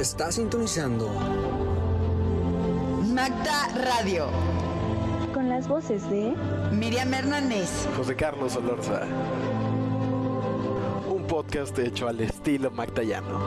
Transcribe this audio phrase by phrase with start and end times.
[0.00, 1.08] Está sintonizando
[3.14, 4.26] Magda Radio.
[5.32, 6.34] Con las voces de
[6.70, 7.88] Miriam Hernández.
[7.96, 9.02] José Carlos Olorza.
[11.08, 13.40] Un podcast hecho al estilo magdayano.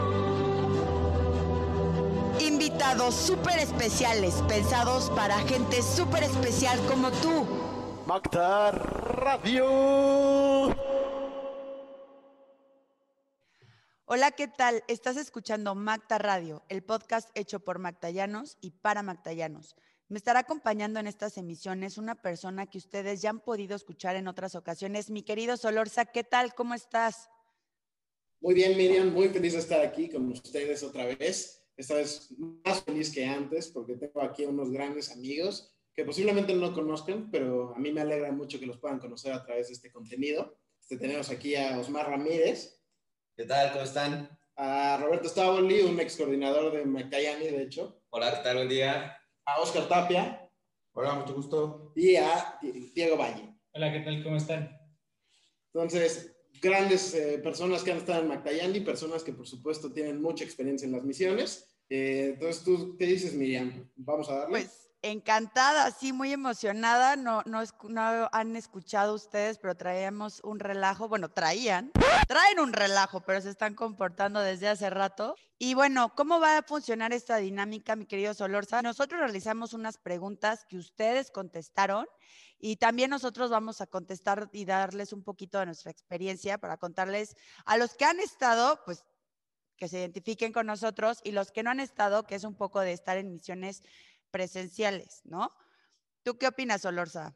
[2.39, 7.45] Invitados súper especiales, pensados para gente súper especial como tú.
[8.07, 10.38] Magda Radio.
[14.11, 14.83] Hola, ¿qué tal?
[14.87, 19.75] Estás escuchando Magda Radio, el podcast hecho por Magdayanos y para Magdayanos.
[20.07, 24.27] Me estará acompañando en estas emisiones una persona que ustedes ya han podido escuchar en
[24.27, 25.11] otras ocasiones.
[25.11, 26.55] Mi querido Solorza, ¿qué tal?
[26.55, 27.29] ¿Cómo estás?
[28.41, 31.63] Muy bien, Miriam, muy feliz de estar aquí con ustedes otra vez.
[31.77, 32.33] Esta vez
[32.65, 37.75] más feliz que antes porque tengo aquí unos grandes amigos que posiblemente no conozcan, pero
[37.75, 40.57] a mí me alegra mucho que los puedan conocer a través de este contenido.
[40.81, 42.78] Este, tenemos aquí a Osmar Ramírez,
[43.39, 43.71] ¿Qué tal?
[43.71, 44.37] ¿Cómo están?
[44.57, 48.57] a Roberto Stavoli, un ex coordinador de Macayani, de hecho, Hola, ¿qué tal?
[48.57, 49.17] Buen día.
[49.45, 50.51] a Oscar Tapia
[50.91, 51.93] Hola, mucho gusto.
[51.95, 53.55] y a Diego Valle.
[53.71, 54.21] Hola, ¿qué tal?
[54.25, 54.77] ¿Cómo están?
[55.73, 60.43] Entonces, grandes eh, personas que han estado en Mactayandi, personas que por supuesto tienen mucha
[60.43, 61.77] experiencia en las misiones.
[61.89, 63.89] Eh, entonces, ¿tú qué dices, Miriam?
[63.95, 64.49] Vamos a darle.
[64.49, 67.15] Pues encantada, sí, muy emocionada.
[67.15, 71.07] No, no, no han escuchado ustedes, pero traíamos un relajo.
[71.07, 71.91] Bueno, traían,
[72.29, 75.35] traen un relajo, pero se están comportando desde hace rato.
[75.57, 78.83] Y bueno, ¿cómo va a funcionar esta dinámica, mi querido Solorza?
[78.83, 82.05] Nosotros realizamos unas preguntas que ustedes contestaron
[82.59, 87.35] y también nosotros vamos a contestar y darles un poquito de nuestra experiencia para contarles
[87.65, 89.03] a los que han estado, pues
[89.75, 92.79] que se identifiquen con nosotros y los que no han estado, que es un poco
[92.81, 93.81] de estar en misiones
[94.29, 95.51] presenciales, ¿no?
[96.21, 97.33] ¿Tú qué opinas, Olorza?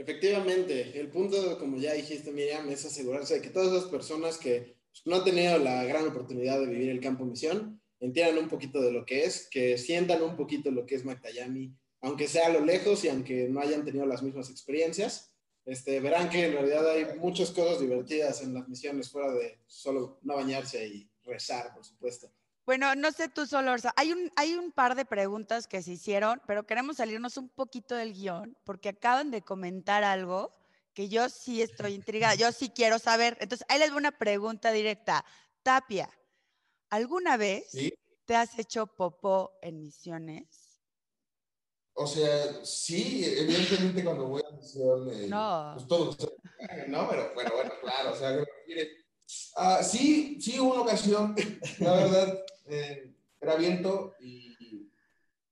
[0.00, 4.74] Efectivamente, el punto, como ya dijiste, Miriam, es asegurarse de que todas esas personas que
[5.04, 8.92] no han tenido la gran oportunidad de vivir el campo misión entiendan un poquito de
[8.92, 12.64] lo que es, que sientan un poquito lo que es Mactayami, aunque sea a lo
[12.64, 15.34] lejos y aunque no hayan tenido las mismas experiencias.
[15.66, 20.18] Este, verán que en realidad hay muchas cosas divertidas en las misiones fuera de solo
[20.22, 22.32] no bañarse y rezar, por supuesto.
[22.70, 23.92] Bueno, no sé tú, Solorza.
[23.96, 27.96] Hay un, hay un par de preguntas que se hicieron, pero queremos salirnos un poquito
[27.96, 30.52] del guion porque acaban de comentar algo
[30.94, 33.36] que yo sí estoy intrigada, yo sí quiero saber.
[33.40, 35.24] Entonces, ahí les voy una pregunta directa.
[35.64, 36.08] Tapia,
[36.90, 37.92] ¿alguna vez Sí.
[38.24, 40.78] te has hecho popó en misiones?
[41.94, 45.72] O sea, sí, evidentemente cuando voy a misión, eh, No.
[45.74, 46.16] pues todo
[46.86, 47.08] ¿no?
[47.08, 48.30] Pero bueno, bueno, claro, o sea,
[49.56, 51.34] ah, sí, sí hubo una ocasión,
[51.78, 54.88] la verdad, eh, era viento y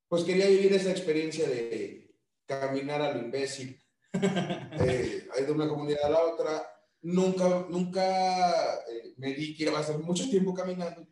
[0.08, 2.14] pues quería vivir esa experiencia de
[2.46, 3.78] caminar a lo imbécil,
[4.12, 6.74] eh, de una comunidad a la otra.
[7.02, 11.06] Nunca, nunca eh, me di que iba a estar mucho tiempo caminando.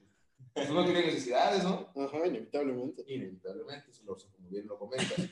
[0.52, 1.92] Pues uno tiene necesidades, ¿no?
[1.94, 3.04] Ajá, inevitablemente.
[3.06, 5.28] inevitablemente, lo- como bien lo comentas.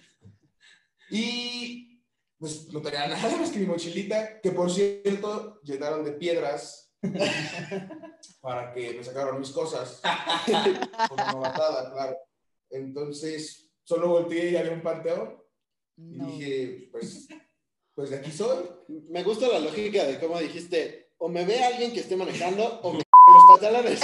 [1.11, 2.03] y
[2.39, 6.84] pues no tenía nada más que mi mochilita, que por cierto llenaron de piedras
[8.41, 10.01] para que me sacaran mis cosas,
[11.09, 12.17] como novatada, claro.
[12.71, 15.43] Entonces, solo volteé y había un panteón
[15.97, 16.27] y No.
[16.27, 17.29] dije, pues,
[17.95, 18.65] pues de aquí soy.
[19.09, 22.93] Me gusta la lógica de cómo dijiste, o me ve alguien que esté manejando o
[22.93, 22.99] me
[23.29, 24.01] los pantalones.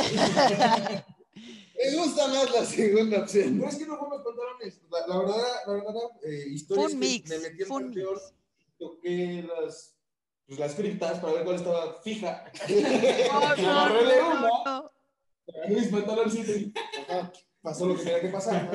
[1.74, 3.58] me gusta más la segunda opción.
[3.58, 5.94] No es que no fueron los pantalones, la, la verdad, la verdad,
[6.24, 8.18] eh, historia Fue es que mix, me metí fue un panteón,
[8.78, 9.96] toqué las,
[10.50, 12.44] pues, las criptas para ver cuál estaba fija.
[12.68, 14.92] No, Me no, no, una, no.
[15.68, 16.74] mis pantaloncitos y
[17.08, 17.32] Ajá.
[17.62, 18.68] pasó lo que tenía que pasar.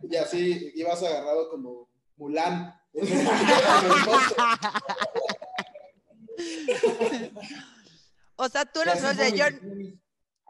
[0.00, 0.08] ¿no?
[0.08, 2.80] Y así ibas agarrado como Mulan.
[8.36, 9.44] O sea, tú Y lo así sabes, fue de yo,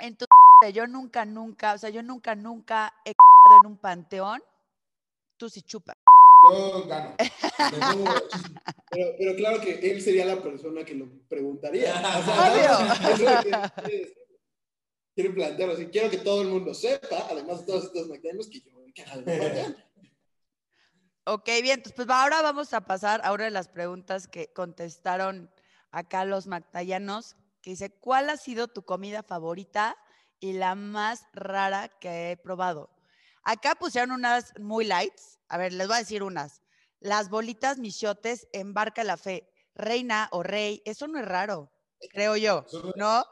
[0.01, 0.27] en tu
[0.75, 3.11] yo nunca, nunca, o sea, yo nunca, nunca he
[3.63, 4.43] en un panteón.
[5.39, 5.97] Tú sí chupas.
[6.43, 7.17] Yo gano.
[7.81, 8.15] Pongo.
[8.91, 11.95] Pero, pero claro que él sería la persona que lo preguntaría.
[12.01, 12.93] O sea, Obvio.
[12.93, 14.15] eso es lo que quiere decir.
[15.15, 15.87] Quiere plantearlo así.
[15.87, 19.77] Quiero que todo el mundo sepa, además de todos estos mecanismos, que yo voy a.
[21.25, 25.51] Ok, bien, entonces, pues ahora vamos a pasar a una de las preguntas que contestaron
[25.91, 29.97] acá los mactayanos, que dice, ¿cuál ha sido tu comida favorita
[30.41, 32.91] y la más rara que he probado?
[33.43, 35.39] Acá pusieron unas muy lights.
[35.49, 36.63] A ver, les voy a decir unas.
[37.01, 39.47] Las bolitas michotes en Barca La Fe.
[39.75, 41.73] Reina o rey, eso no es raro,
[42.11, 42.67] creo yo,
[42.97, 43.25] ¿no?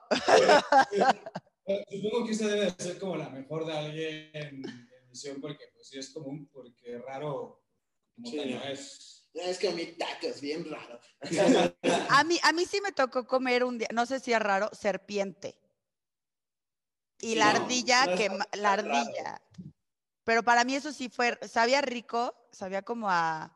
[1.90, 5.66] Supongo que esa debe de ser como la mejor de alguien en, en misión porque
[5.74, 7.64] pues sí es común, porque raro
[8.14, 8.36] como Sí.
[8.38, 9.28] tal no es.
[9.34, 10.98] Ya es que a mí tacos, bien raro.
[12.10, 14.70] A mí, a mí sí me tocó comer un día, no sé si es raro,
[14.72, 15.60] serpiente.
[17.20, 18.88] y Sí, la no, ardilla, no que la raro.
[20.28, 23.50] Pero para mí eso sí fue, sabía rico, sabía como a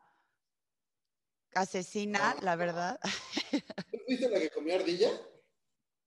[1.53, 2.99] asesina, la verdad.
[3.93, 5.11] ¿Tú fuiste la que comió ardilla?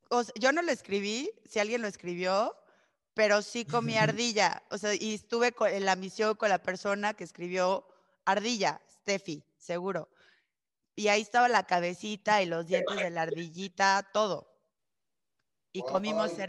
[0.09, 2.57] O sea, yo no lo escribí, si alguien lo escribió,
[3.13, 4.63] pero sí comí ardilla.
[4.71, 7.88] O sea, y estuve en la misión con la persona que escribió
[8.25, 10.09] ardilla, Steffi, seguro.
[10.95, 14.51] Y ahí estaba la cabecita y los dientes de la ardillita, todo.
[15.71, 16.39] Y comimos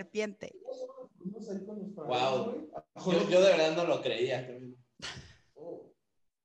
[1.97, 2.71] Wow.
[3.07, 4.49] Yo, yo de verdad no lo creía.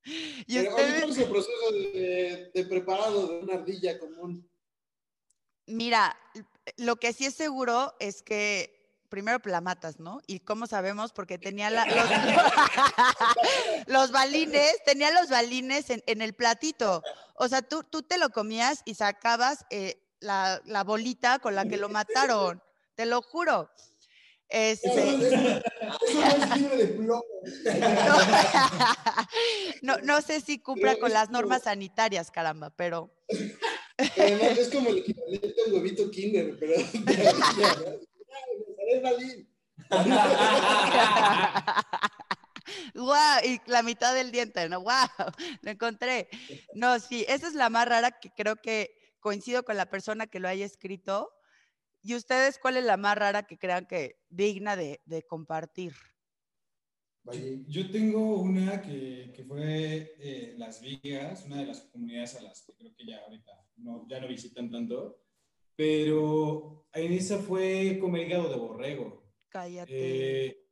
[0.04, 4.50] Y Pero, oye, ustedes, ¿cómo es el proceso de, de preparado de una ardilla común?
[5.68, 6.18] mira,
[6.78, 10.20] lo que sí es seguro es que primero la matas, ¿no?
[10.26, 12.10] Y cómo sabemos, porque tenía la- los,
[13.88, 17.04] los balines, tenía los balines en, en el platito.
[17.36, 21.66] O sea, tú, tú te lo comías y sacabas eh, la, la bolita con la
[21.68, 22.62] que lo mataron.
[22.96, 23.70] Te lo juro.
[24.52, 27.24] Eso, Este, eso no es libre de plomo.
[29.82, 33.14] no, no sé si cumpla con las normas sanitarias, caramba, pero
[34.18, 36.74] Además, es como el equivalente a un huevito kinder, pero.
[42.94, 43.46] ¡Guau!
[43.46, 44.82] Y la mitad del diente, ¿no?
[44.82, 45.08] ¡Guau!
[45.62, 46.30] Lo encontré.
[46.74, 50.40] No, sí, esa es la más rara que creo que coincido con la persona que
[50.40, 51.32] lo haya escrito.
[52.02, 55.94] ¿Y ustedes cuál es la más rara que crean que digna de, de compartir?
[57.68, 62.64] Yo tengo una que, que fue eh, Las Vigas, una de las comunidades a las
[62.64, 65.22] que creo que ya ahorita no, ya no visitan tanto,
[65.76, 69.32] pero en esa fue comer hígado de borrego.
[69.50, 70.46] Cállate.
[70.48, 70.68] Eh,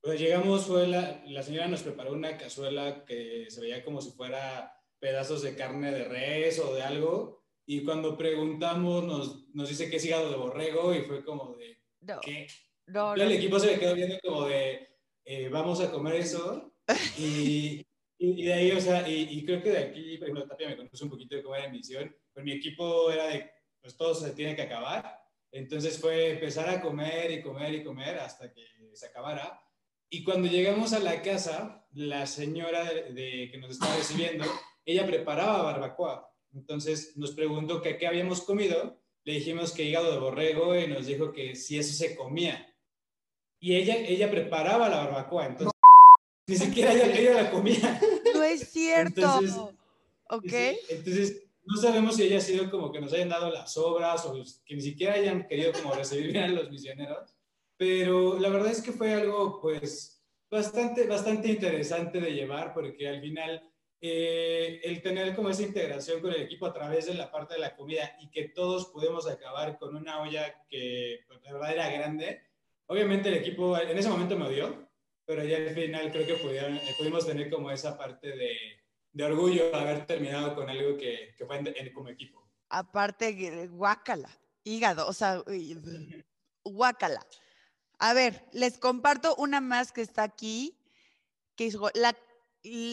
[0.00, 4.12] pues llegamos, fue la, la señora nos preparó una cazuela que se veía como si
[4.12, 7.35] fuera pedazos de carne de res o de algo,
[7.66, 11.78] y cuando preguntamos nos, nos dice que es hígado de borrego y fue como de,
[12.00, 12.46] no, ¿qué?
[12.86, 14.88] no, el equipo se me quedó viendo como de,
[15.24, 16.72] eh, vamos a comer eso.
[17.18, 17.84] Y,
[18.18, 20.76] y, de ahí, o sea, y, y creo que de aquí, por ejemplo, Tapia me
[20.76, 24.14] conoce un poquito de cómo era mi misión, pero mi equipo era de, pues todo
[24.14, 25.18] se tiene que acabar.
[25.50, 28.62] Entonces fue empezar a comer y comer y comer hasta que
[28.94, 29.60] se acabara.
[30.08, 34.44] Y cuando llegamos a la casa, la señora de, de- que nos estaba recibiendo,
[34.84, 36.32] ella preparaba barbacoa.
[36.56, 38.98] Entonces nos preguntó que qué habíamos comido.
[39.24, 42.74] Le dijimos que hígado de borrego y nos dijo que si eso se comía.
[43.60, 45.72] Y ella, ella preparaba la barbacoa, entonces
[46.48, 48.00] ni siquiera ella, ella la comía.
[48.34, 49.20] No es cierto.
[49.20, 49.56] Entonces,
[50.28, 50.52] ¿Ok?
[50.88, 54.74] Entonces, no sabemos si haya sido como que nos hayan dado las obras o que
[54.74, 57.34] ni siquiera hayan querido como recibir bien a los misioneros,
[57.76, 63.20] pero la verdad es que fue algo pues bastante, bastante interesante de llevar porque al
[63.20, 63.68] final
[64.00, 67.60] eh, el tener como esa integración con el equipo a través de la parte de
[67.60, 71.90] la comida y que todos pudimos acabar con una olla que pues, la verdad era
[71.90, 72.42] grande,
[72.86, 74.88] obviamente el equipo en ese momento me odió,
[75.24, 78.54] pero ya al final creo que pudieron, eh, pudimos tener como esa parte de,
[79.12, 82.46] de orgullo de haber terminado con algo que, que fue en- en- como equipo.
[82.68, 84.28] Aparte, gue- guácala,
[84.62, 85.42] hígado, o sea,
[86.64, 87.26] guácala.
[87.98, 90.78] A ver, les comparto una más que está aquí,
[91.56, 92.14] que dijo, la,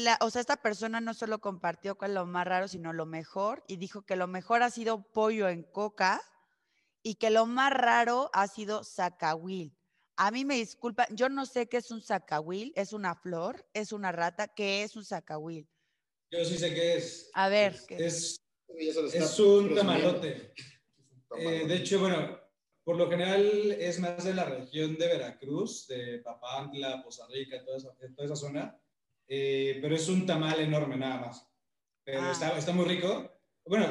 [0.03, 3.63] la- o sea, esta persona no solo compartió con lo más raro, sino lo mejor,
[3.67, 6.21] y dijo que lo mejor ha sido pollo en coca
[7.01, 9.75] y que lo más raro ha sido zacahuil.
[10.15, 13.91] A mí me disculpa, yo no sé qué es un zacahuil, es una flor, es
[13.91, 15.67] una rata, ¿qué es un zacahuil?
[16.31, 17.31] Yo sí sé qué es.
[17.33, 18.05] A ver, Es, ¿qué?
[18.05, 18.41] es,
[19.13, 19.75] es un presumiendo.
[19.75, 20.53] tamalote.
[21.35, 22.39] Eh, de hecho, bueno,
[22.83, 27.77] por lo general es más de la región de Veracruz, de Papantla, Poza Rica, toda
[27.77, 28.79] esa, toda esa zona.
[29.27, 31.47] Eh, pero es un tamal enorme nada más.
[32.03, 32.31] Pero Ah.
[32.31, 33.29] está, está muy rico.
[33.65, 33.87] Bueno,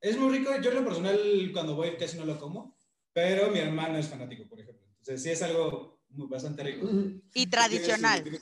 [0.00, 0.50] es muy rico.
[0.60, 2.76] Yo en lo personal cuando voy casi no lo como,
[3.12, 4.84] pero mi hermano es fanático, por ejemplo.
[4.98, 6.88] Entonces sí es algo muy, bastante rico.
[7.34, 8.24] Y tradicional.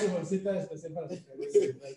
[0.00, 1.16] Su bolsita especial para su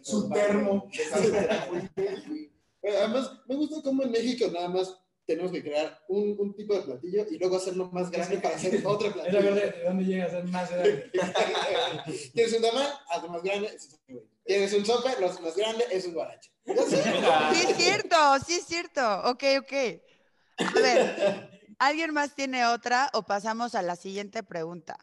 [0.04, 0.90] Su termo.
[2.84, 6.82] Además, me gusta cómo en México nada más tenemos que crear un, un tipo de
[6.82, 9.44] platillo y luego hacerlo más grande para hacer otro Es la platillo.
[9.56, 11.12] verdad, ¿de dónde llega a ser más grande?
[12.34, 12.88] ¿Tienes un tamal?
[13.10, 13.68] Hazlo más grande.
[13.68, 14.22] es un.
[14.46, 15.10] ¿Tienes un sope?
[15.20, 16.52] Lo haces más grande, es un guaracho.
[16.66, 16.74] Sí
[17.68, 18.16] es cierto,
[18.46, 19.02] sí es cierto.
[19.30, 19.74] Ok, ok.
[20.58, 24.98] A ver, ¿alguien más tiene otra o pasamos a la siguiente pregunta?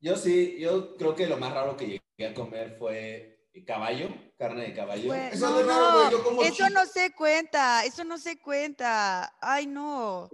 [0.00, 1.86] Yo sí, yo creo que lo más raro que
[2.18, 4.08] llegué a comer fue caballo,
[4.38, 5.14] carne de caballo.
[5.14, 6.70] Eso no, es raro, güey, no, yo como eso chico.
[6.70, 9.34] no se cuenta, eso no se cuenta.
[9.40, 10.28] Ay, no.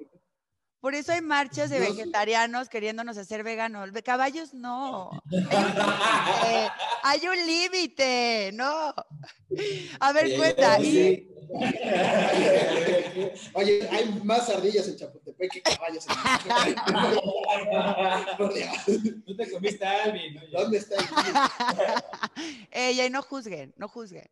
[0.80, 3.92] Por eso hay marchas de vegetarianos queriéndonos hacer veganos.
[3.92, 5.10] De caballos no.
[7.04, 8.92] Hay un límite, no.
[10.00, 10.80] A ver, cuenta.
[10.80, 11.31] Y
[13.54, 16.14] Oye, hay más ardillas en Chapultepec que caballos en
[18.54, 18.70] Dios,
[19.26, 20.38] Tú te comiste a Alvin.
[20.38, 20.48] oye.
[20.52, 21.04] ¿Dónde está el
[22.70, 24.30] Ey, ey, no juzguen, no juzguen.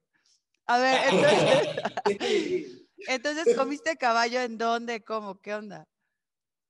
[0.67, 1.01] A ver,
[2.07, 5.03] entonces, entonces, ¿comiste caballo en dónde?
[5.03, 5.41] ¿Cómo?
[5.41, 5.89] ¿Qué onda?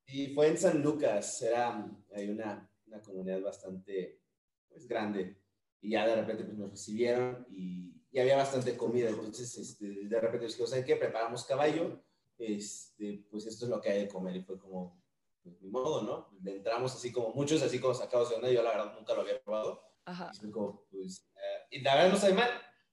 [0.07, 4.19] Y fue en San Lucas, era hay una, una comunidad bastante
[4.69, 5.37] pues, grande.
[5.83, 9.11] Y ya de repente pues, nos recibieron y, y había bastante comida.
[9.11, 10.97] Entonces, este, de repente dijimos, ¿saben qué?
[10.97, 12.03] Preparamos caballo,
[12.39, 14.37] este, pues esto es lo que hay de comer.
[14.37, 15.01] Y fue como,
[15.43, 16.39] pues, ni modo, ¿no?
[16.43, 18.51] Le entramos así como muchos, así como sacados de onda.
[18.51, 19.83] Yo la verdad nunca lo había probado.
[20.05, 20.33] Ajá.
[20.43, 22.51] Y como, pues, eh, y la verdad no sabe mal,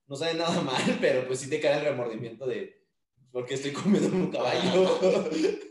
[0.07, 2.87] no sabe nada mal, pero pues sí te cae el remordimiento de,
[3.31, 4.99] ¿por qué estoy comiendo un caballo?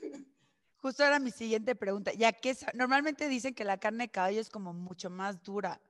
[0.78, 2.12] Justo era mi siguiente pregunta.
[2.12, 5.80] Ya que normalmente dicen que la carne de caballo es como mucho más dura.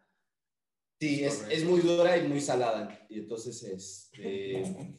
[0.98, 3.06] Sí, es, es muy dura y muy salada.
[3.08, 4.98] Y entonces, este.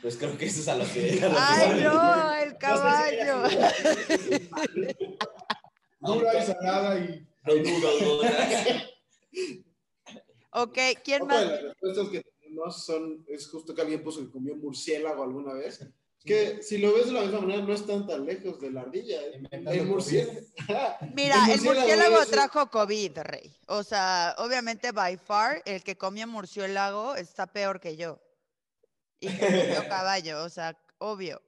[0.00, 1.20] Pues creo que eso es a lo que.
[1.22, 2.32] a lo ¡Ay, no!
[2.34, 3.42] ¡El caballo!
[6.00, 7.26] Dura y salada y.
[7.46, 8.86] No dudo, dudas.
[10.52, 11.52] Ok, ¿quién Otra de más?
[11.52, 15.86] las respuestas que tenemos son, es justo que alguien puso que comió murciélago alguna vez.
[16.24, 19.20] Que si lo ves de la misma manera, no están tan lejos de la ardilla.
[19.22, 19.40] ¿eh?
[19.50, 20.40] El murciélago.
[21.14, 23.56] Mira, El el murciélago trajo COVID, rey.
[23.68, 28.20] O sea, obviamente, by far, el que comía murciélago está peor que yo.
[29.18, 31.40] Y que comió caballo, o sea, obvio.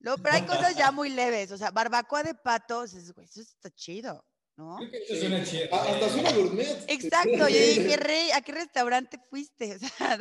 [0.00, 1.52] No, pero hay cosas ya muy leves.
[1.52, 4.24] O sea, barbacoa de patos, es- güey, eso está chido,
[4.56, 4.76] ¿no?
[4.78, 5.72] Creo que eso suena chido.
[5.72, 6.84] Hasta suena gourmet.
[6.88, 9.76] Exacto, yo dije, rey, ¿a qué restaurante fuiste?
[9.76, 10.18] O sea,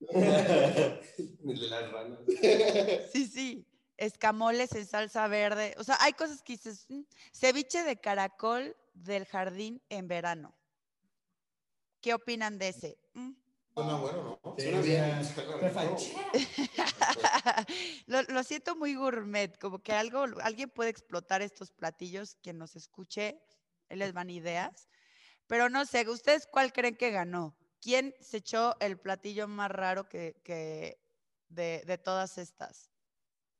[1.44, 2.18] El de las ranas.
[3.12, 3.66] sí, sí.
[3.96, 5.74] Escamoles en salsa verde.
[5.78, 7.02] O sea, hay cosas que dices, "Mm".
[7.32, 10.56] ceviche de caracol del jardín en verano.
[12.00, 12.98] ¿Qué opinan de ese?
[13.14, 13.32] "Mm".
[13.74, 14.56] Suena bueno, ¿no?
[14.56, 15.20] Sí, Suena bien.
[18.06, 22.74] lo, lo siento muy gourmet, como que algo, alguien puede explotar estos platillos, quien nos
[22.76, 23.38] escuche,
[23.90, 24.88] les van ideas.
[25.46, 27.56] Pero no sé, ¿ustedes cuál creen que ganó?
[27.80, 30.98] ¿Quién se echó el platillo más raro que, que
[31.48, 32.90] de, de todas estas?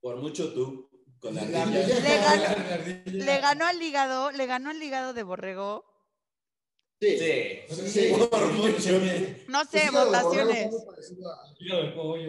[0.00, 1.42] Por mucho tú, con la.
[1.44, 1.72] Le ganó,
[3.04, 5.84] le ganó al hígado, le ganó al hígado de borrego.
[7.00, 7.18] Sí.
[7.18, 7.60] Sí.
[7.88, 8.90] Sí, por mucho.
[9.48, 10.68] No Pues sé, borrego votaciones.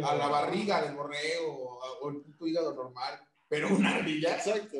[0.03, 0.09] a-.
[0.11, 3.19] A la barriga del borrego o, el puto hígado normal.
[3.49, 4.35] Pero una ardilla.
[4.37, 4.77] Exacto.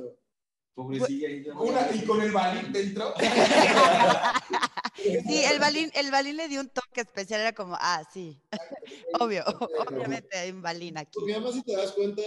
[0.74, 1.30] Pobrecilla.
[1.30, 3.14] y yo- Una, y con el balín dentro.
[4.96, 8.42] Sí, el balín, el balín le dio un toque especial, era como, ah, sí,
[9.20, 9.44] obvio,
[9.88, 11.12] obviamente hay un balín aquí.
[11.14, 12.22] Porque además, si te das cuenta,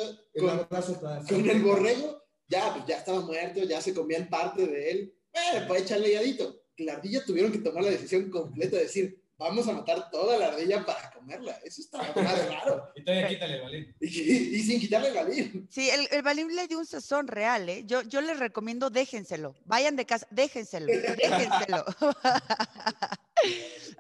[1.29, 5.15] con, el borrego, ya, pues, ya estaba muerto, ya se comían parte de él.
[5.33, 6.63] Bueno, pues echarle higadito.
[6.79, 10.49] La ardilla tuvieron que tomar la decisión completa de decir, vamos a matar toda la
[10.49, 11.53] ardilla para comerla.
[11.65, 12.93] Eso está más raro.
[12.95, 13.97] Y todavía quítale el balín.
[14.01, 15.69] Y, y sin quitarle el balín.
[15.71, 17.85] Sí, el, el balín le dio un sazón real, ¿eh?
[17.87, 21.85] Yo, yo les recomiendo, déjenselo, vayan de casa, déjenselo, déjenselo.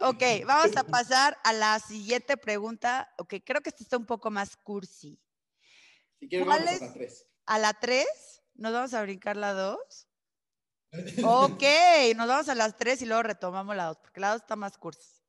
[0.00, 4.30] ok, vamos a pasar a la siguiente pregunta, ok, creo que esta está un poco
[4.30, 5.18] más cursi.
[6.20, 6.82] Si quieres, ¿Cuál vamos es?
[6.82, 7.26] a la tres.
[7.46, 8.06] ¿A la 3?
[8.54, 9.78] ¿Nos vamos a brincar la 2?
[11.24, 11.62] Ok,
[12.14, 14.78] nos vamos a las 3 y luego retomamos la 2, porque la 2 está más
[14.78, 15.23] cursi.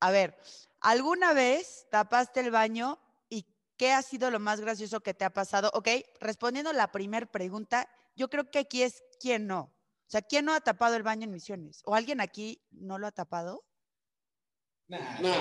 [0.00, 0.36] A ver,
[0.80, 3.44] ¿alguna vez tapaste el baño y
[3.76, 5.70] qué ha sido lo más gracioso que te ha pasado?
[5.74, 5.88] Ok,
[6.20, 9.60] respondiendo la primera pregunta, yo creo que aquí es quién no.
[9.60, 11.82] O sea, ¿quién no ha tapado el baño en misiones?
[11.84, 13.64] ¿O alguien aquí no lo ha tapado?
[14.88, 15.32] Nah, No,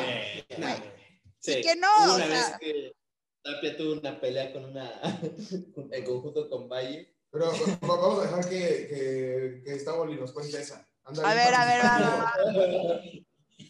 [1.42, 2.96] que no, o Una sea- vez que
[3.42, 4.92] Tapia tuvo una pelea con una.
[5.92, 7.16] en conjunto con Valle.
[7.32, 10.86] Pero va- vamos a dejar que, que, que Staboli nos cuente esa.
[11.06, 12.34] A ver, a ver, va, va.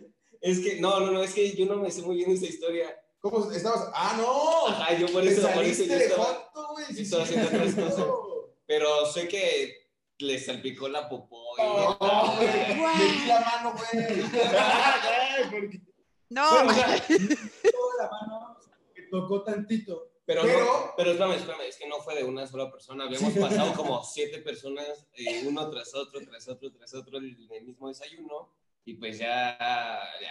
[0.41, 2.97] Es que, no, no, no, es que yo no me sé muy bien esa historia.
[3.19, 3.89] ¿Cómo estabas?
[3.93, 4.67] ¡Ah, no!
[4.67, 6.51] Ajá, yo por eso, por eso yo estaba.
[6.73, 6.85] güey.
[7.01, 8.05] estaba haciendo otras cosas.
[8.65, 11.55] Pero sé que le salpicó la popó.
[11.57, 11.97] y- No,
[12.37, 12.47] güey.
[12.47, 15.81] Metí la mano, güey.
[16.29, 18.57] No, Bueno, o sea, toda la mano
[18.95, 20.07] que tocó tantito.
[20.25, 23.03] Pero, Pero- no, pero espérame, espérame, es que no fue de una sola persona.
[23.03, 27.63] Habíamos pasado como siete personas, eh, uno tras otro, tras otro, tras otro, en el
[27.65, 28.49] mismo desayuno.
[28.85, 29.57] Y pues ya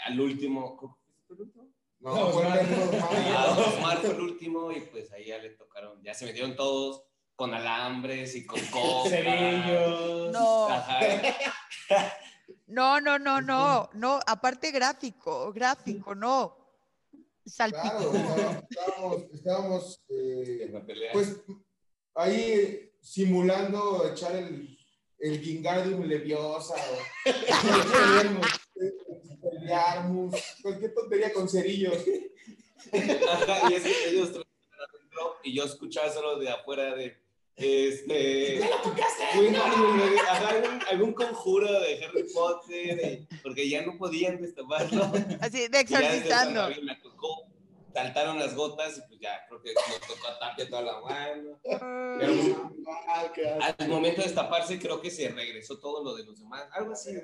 [0.06, 0.98] al último.
[2.00, 2.60] No, No, fue Osmar.
[3.36, 3.98] Ah, Osmar.
[3.98, 7.04] Fue el último y pues ahí ya le tocaron, ya se metieron todos
[7.36, 9.10] con alambres y con copas.
[9.10, 10.32] Cerillos.
[10.32, 10.68] no.
[12.66, 16.56] No, no, no, no, no, aparte gráfico, gráfico, no.
[17.44, 18.12] Salpicó.
[18.12, 21.12] Claro, estábamos- estábamos, eh, En la pelea.
[21.12, 21.40] pues
[22.14, 24.78] ahí simulando echar el,
[25.20, 27.30] el Gingardium Leviosa o
[29.52, 31.98] el Yarmus, cualquier tontería con cerillos.
[32.92, 34.32] Y es que ellos
[35.42, 37.16] y yo escuchaba de afuera de.
[37.56, 38.62] Este.
[39.34, 45.12] Algún, algún conjuro de Harry Potter, porque ya no podían destaparlo.
[45.40, 46.68] Así, de exorcizando.
[47.92, 51.60] Saltaron las gotas y pues ya creo que nos tocó a Tapia toda la mano.
[51.62, 52.56] Pero pues,
[53.60, 56.68] Ah, al momento de destaparse creo que se regresó todo lo de los demás.
[56.72, 57.18] Algo así.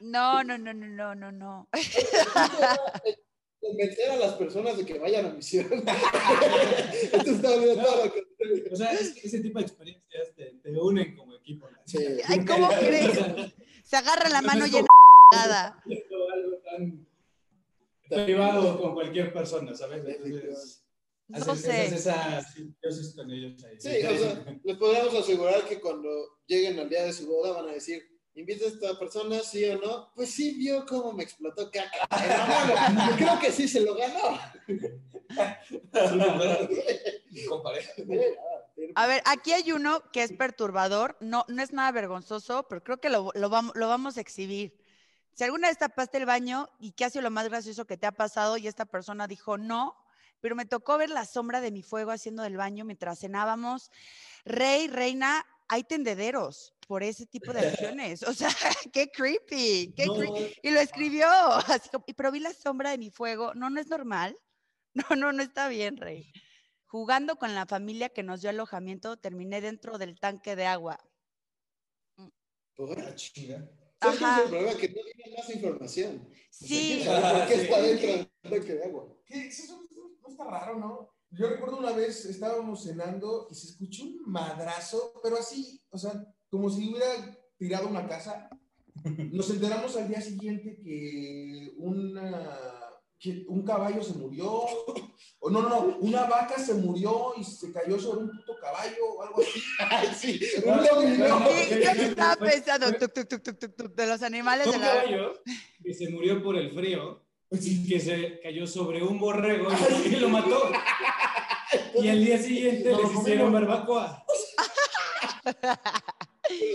[0.00, 1.68] No, no, no, no, no, no, no.
[3.60, 5.66] Convencer a las personas de que vayan a misión.
[7.12, 8.64] Esto está bien, todo lo contrario.
[8.72, 11.70] O sea, es que ese tipo de experiencias te, te unen como equipo.
[11.70, 11.76] ¿no?
[11.84, 11.98] Sí.
[12.26, 13.18] Ay, ¿cómo crees?
[13.84, 14.86] Se agarra la mano llena
[15.32, 15.82] nada.
[15.84, 17.06] Algo, algo tan
[18.26, 20.04] privado con cualquier persona, ¿sabes?
[20.04, 20.84] Entonces,
[21.28, 21.70] No haces, sé.
[21.72, 23.80] haces esa simbiosis con ellos ahí.
[23.80, 26.08] Sí, o sea, les podríamos asegurar que cuando
[26.46, 28.02] lleguen al día de su boda van a decir,
[28.34, 30.10] ¿invita a esta persona, sí o no?
[30.16, 32.08] Pues sí, vio cómo me explotó caca.
[33.10, 34.38] Yo creo que sí se lo ganó.
[37.62, 37.92] Pareja.
[38.94, 43.00] A ver, aquí hay uno que es perturbador, no, no es nada vergonzoso, pero creo
[43.00, 44.79] que lo, lo vamos, lo vamos a exhibir.
[45.40, 48.06] Si alguna vez tapaste el baño y qué ha sido lo más gracioso que te
[48.06, 49.96] ha pasado y esta persona dijo no,
[50.40, 53.90] pero me tocó ver la sombra de mi fuego haciendo del baño mientras cenábamos.
[54.44, 58.22] Rey, reina, hay tendederos por ese tipo de acciones.
[58.22, 58.50] O sea,
[58.92, 60.58] qué creepy, qué No, creepy.
[60.62, 61.26] Y lo escribió,
[61.68, 63.54] así como, "Y pero vi la sombra de mi fuego.
[63.54, 64.36] No, no es normal.
[65.08, 66.30] No, no, no está bien, Rey.
[66.84, 70.98] Jugando con la familia que nos dio alojamiento, terminé dentro del tanque de agua.
[72.74, 73.14] ¿Por?
[73.14, 73.79] Chinga.
[74.00, 74.78] ¿Sabes cuál es el problema?
[74.78, 76.28] Que no tienen más información.
[76.50, 76.66] Sí.
[76.66, 79.16] ¿quién sabe ¿Por qué está dentro del tanque de agua?
[79.26, 79.46] ¿Qué?
[79.46, 81.10] Eso no, está raro, ¿no?
[81.30, 86.24] Yo recuerdo una vez estábamos cenando y se escuchó un madrazo, pero así, o sea,
[86.48, 88.48] como si hubiera tirado una casa.
[89.32, 92.79] Nos enteramos al día siguiente que una
[93.48, 94.50] un caballo se murió,
[95.40, 99.04] o no, no, no, una vaca se murió y se cayó sobre un puto caballo
[99.16, 99.62] o algo así.
[99.90, 101.38] Ay, sí, No, un dominó.
[101.40, 104.78] yo que estaba pensando tuc, tuc, tuc, tuc, tuc, tuc, de los animales Un de
[104.78, 104.86] la...
[104.86, 105.34] caballo
[105.84, 109.68] que se murió por el frío y que se cayó sobre un borrego
[110.06, 110.70] y lo mató.
[112.00, 113.52] Y al día siguiente No, les ¿cómo hicieron no?
[113.60, 114.24] barbacoa.
[115.44, 115.52] O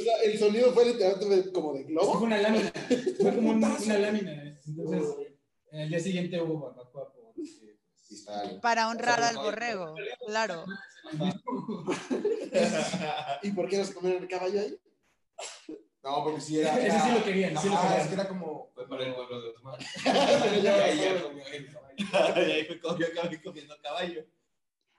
[0.03, 2.13] sea, el sonido fue literalmente como de globo.
[2.13, 2.71] fue una lámina.
[3.21, 4.59] Fue como un- una lámina.
[4.67, 5.01] Entonces,
[5.71, 7.11] el día siguiente hubo barbacoa.
[7.13, 8.59] porque.
[8.61, 10.65] Para honrar al borrego, claro.
[13.41, 14.79] ¿Y por qué no se comieron el caballo ahí?
[16.03, 16.77] No, porque sí era.
[16.79, 18.01] Ese sí lo querían, sí lo Ajá, querían.
[18.01, 18.71] es que era como.
[18.75, 19.79] Fue para el pueblo de Osman.
[22.99, 24.25] Yo acabé comiendo caballo.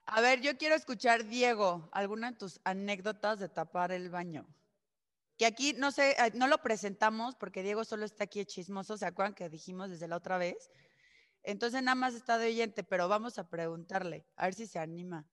[0.06, 4.46] A ver, yo quiero escuchar, Diego, alguna de tus anécdotas de tapar el baño.
[5.36, 9.06] Que aquí no sé, eh, no lo presentamos porque Diego solo está aquí chismoso, ¿se
[9.06, 10.70] acuerdan que dijimos desde la otra vez?
[11.42, 15.26] Entonces nada más está de oyente, pero vamos a preguntarle, a ver si se anima.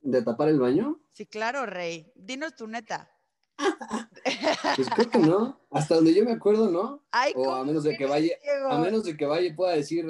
[0.00, 0.98] ¿De tapar el baño?
[1.12, 2.10] Sí, claro, Rey.
[2.14, 3.10] Dinos tu neta.
[4.76, 5.60] Pues creo que no.
[5.70, 7.04] Hasta donde yo me acuerdo, ¿no.
[7.10, 8.68] Ay, O a ¿cómo menos de que vaya, Diego?
[8.70, 10.04] a menos de que vaya pueda decir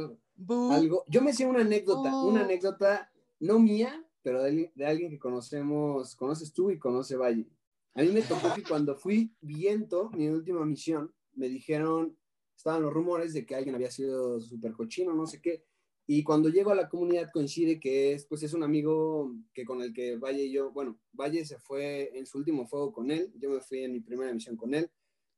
[0.48, 1.04] algo.
[1.08, 2.26] Yo me sé una anécdota, Oh.
[2.28, 7.16] una anécdota no mía, pero de, alguien- de alguien que conocemos, conoces tú y conoce
[7.16, 7.46] Valle.
[7.94, 12.16] A mí me tocó que cuando fui viento, mi última misión, me dijeron,
[12.56, 15.64] estaban los rumores de que alguien había sido súper cochino, no sé qué.
[16.06, 19.80] Y cuando llego a la comunidad coincide que es, pues es un amigo que con
[19.82, 23.32] el que Valle y yo, bueno, Valle se fue en su último fuego con él,
[23.36, 24.90] yo me fui en mi primera misión con él.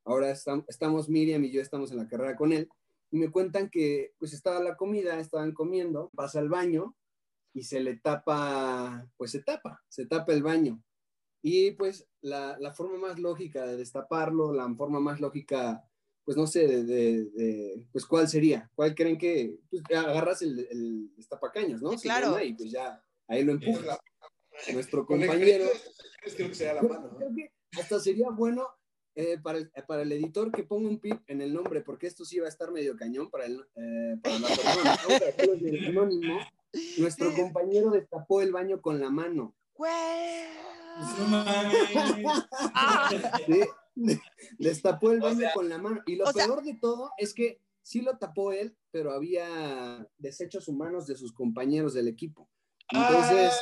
[0.04, 2.68] Ahora estam- estamos Miriam y yo estamos en la carrera con él
[3.10, 6.96] y me cuentan que pues estaba la comida, estaban comiendo, pasa al baño
[7.52, 10.82] y se le tapa, pues se tapa, se tapa el baño.
[11.42, 15.84] Y pues la, la forma más lógica de destaparlo, la forma más lógica,
[16.24, 20.60] pues no sé, de, de- de- pues cuál sería, cuál creen que, pues agarras el,
[20.70, 21.90] el destapacaños, ¿no?
[21.92, 22.40] Sí, claro.
[22.42, 23.98] Y pues ya, ahí lo empujas.
[24.72, 25.64] Nuestro compañero,
[26.36, 27.08] creo que sería la mano.
[27.12, 27.16] ¿no?
[27.16, 27.50] Creo que
[27.80, 28.68] hasta sería bueno
[29.14, 32.24] eh, para, el, para el editor que ponga un pip en el nombre, porque esto
[32.24, 34.96] sí va a estar medio cañón para, el, eh, para la persona.
[35.02, 36.38] Vamos a dejarlo en el anónimo.
[36.98, 39.56] Nuestro compañero destapó el baño con la mano.
[39.82, 40.44] Güey.
[41.18, 41.74] No mames.
[42.74, 43.10] Ah.
[43.46, 44.20] ¿sí?
[44.58, 46.00] Destapó el O baño sea- con la mano.
[46.06, 50.06] Y lo o sea- peor de todo es que sí lo tapó él, pero había
[50.18, 52.48] desechos humanos de sus compañeros del equipo.
[52.90, 53.52] Entonces,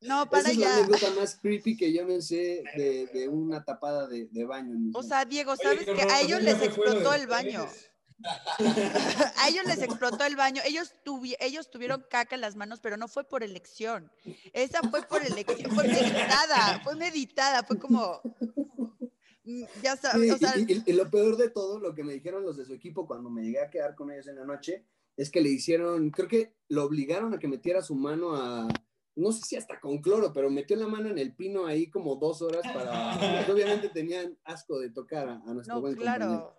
[0.00, 0.76] No, esa para es la ya.
[0.78, 4.74] anécdota más creepy que yo me sé de, de una tapada de, de baño.
[4.74, 7.68] en O sea, Diego, ¿sabes qué que a ellos ya les explotó el baño?
[9.36, 10.62] A ellos les explotó el baño.
[10.64, 14.10] Ellos, tuvi- ellos tuvieron caca en las manos, pero no fue por elección.
[14.52, 15.72] Esa fue por elección.
[15.72, 17.62] Fue meditada, fue meditada.
[17.64, 18.20] Fue como.
[19.44, 22.04] Mm, Ya Sí, sabes, o sea, y, y- y lo peor de todo, lo que
[22.04, 24.44] me dijeron los de su equipo cuando me llegué a quedar con ellos en la
[24.44, 28.68] noche, es que le hicieron, creo que lo obligaron a que metiera su mano a,
[29.16, 32.14] no sé si hasta con cloro, pero metió la mano en el pino ahí como
[32.16, 36.56] dos horas para, obviamente tenían asco de tocar a, a nuestro no, buen compañero.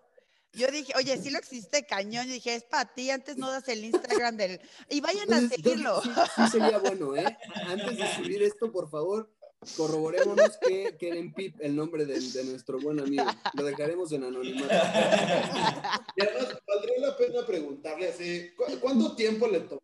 [0.56, 2.26] Yo dije, oye, sí lo existe cañón.
[2.26, 4.60] Yo dije, es para ti, antes no das el Instagram del.
[4.88, 6.00] Y vayan a Entonces, seguirlo.
[6.02, 7.36] Sí, sí sería bueno, ¿eh?
[7.66, 9.30] Antes de subir esto, por favor,
[9.76, 13.24] corroborémonos que quede en pip el nombre de, de nuestro buen amigo.
[13.54, 14.74] Lo dejaremos en anonimato.
[16.16, 19.80] Y además, valdría la pena preguntarle así, ¿cu- ¿cuánto tiempo le tomó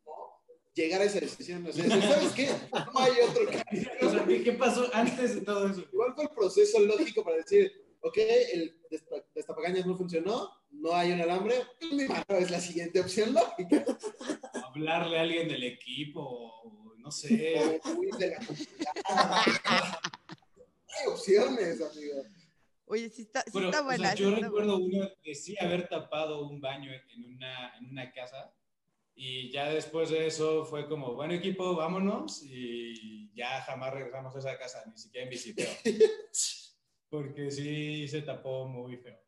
[0.74, 1.66] llegar a esa decisión?
[1.66, 2.48] O sea, ¿sabes qué?
[2.72, 3.90] No hay otro camino.
[4.02, 5.85] O sea, ¿qué, pasó antes de todo eso?
[5.92, 8.16] ¿Cuál fue el proceso lógico para decir, ok,
[8.52, 11.54] el desta- destapagañas no funcionó, no hay un alambre,
[11.92, 13.85] mi mano es la siguiente opción lógica?
[14.64, 17.80] Hablarle a alguien del equipo, o no sé.
[17.85, 17.90] O.
[20.92, 22.22] Hay opciones, amigo.
[22.87, 24.09] Oye, sí está, sí Pero, está o buena.
[24.09, 27.87] sea, sí yo está recuerdo uno de sí haber tapado un baño en una, en
[27.88, 28.52] una casa
[29.14, 34.38] y ya después de eso fue como, bueno equipo, vámonos y ya jamás regresamos a
[34.38, 35.68] esa casa, ni siquiera en visiteo.
[37.11, 39.20] Porque sí se tapó muy feo.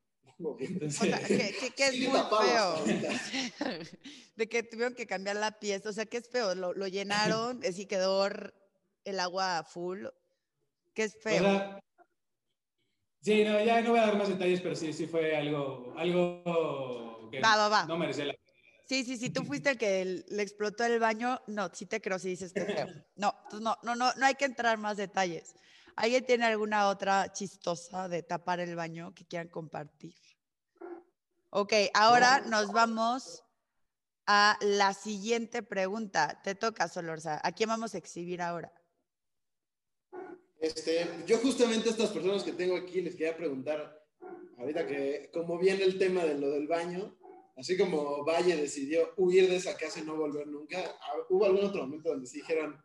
[0.43, 2.85] O sea, que, que- que es Sí, muy feo.
[4.37, 5.89] De que tuvieron que cambiar la pieza.
[5.89, 6.55] O sea, que es feo.
[6.55, 8.27] Lo, lo llenaron, así quedó
[9.05, 10.07] el agua full.
[10.95, 11.43] Que es o feo.
[11.43, 11.79] sea,
[13.23, 17.29] sí, no, ya no voy a dar más detalles, pero sí, sí fue algo, algo
[17.31, 17.87] que Va, va, va.
[17.87, 18.35] no merecía la
[18.85, 21.41] Sí, sí, sí, tú fuiste el que le explotó el baño.
[21.47, 22.89] No, sí te creo si dices que es feo.
[23.17, 25.55] No, entonces no, no, no, no hay que entrar más detalles.
[25.97, 30.15] ¿Alguien tiene alguna otra chistosa de tapar el baño que quieran compartir?
[31.55, 33.45] Ok, ahora nos vamos
[34.27, 36.41] a la siguiente pregunta.
[36.43, 37.43] Te toca, Solorza.
[37.45, 38.73] ¿A quién vamos a exhibir ahora?
[40.59, 44.03] Este, yo justamente a estas personas que tengo aquí les quería preguntar,
[44.57, 47.19] ahorita que como viene el tema de lo del baño,
[47.55, 51.67] así como Valle decidió huir de esa casa y no volver nunca, ah, ¿hubo algún
[51.67, 52.83] otro momento donde se dijeron,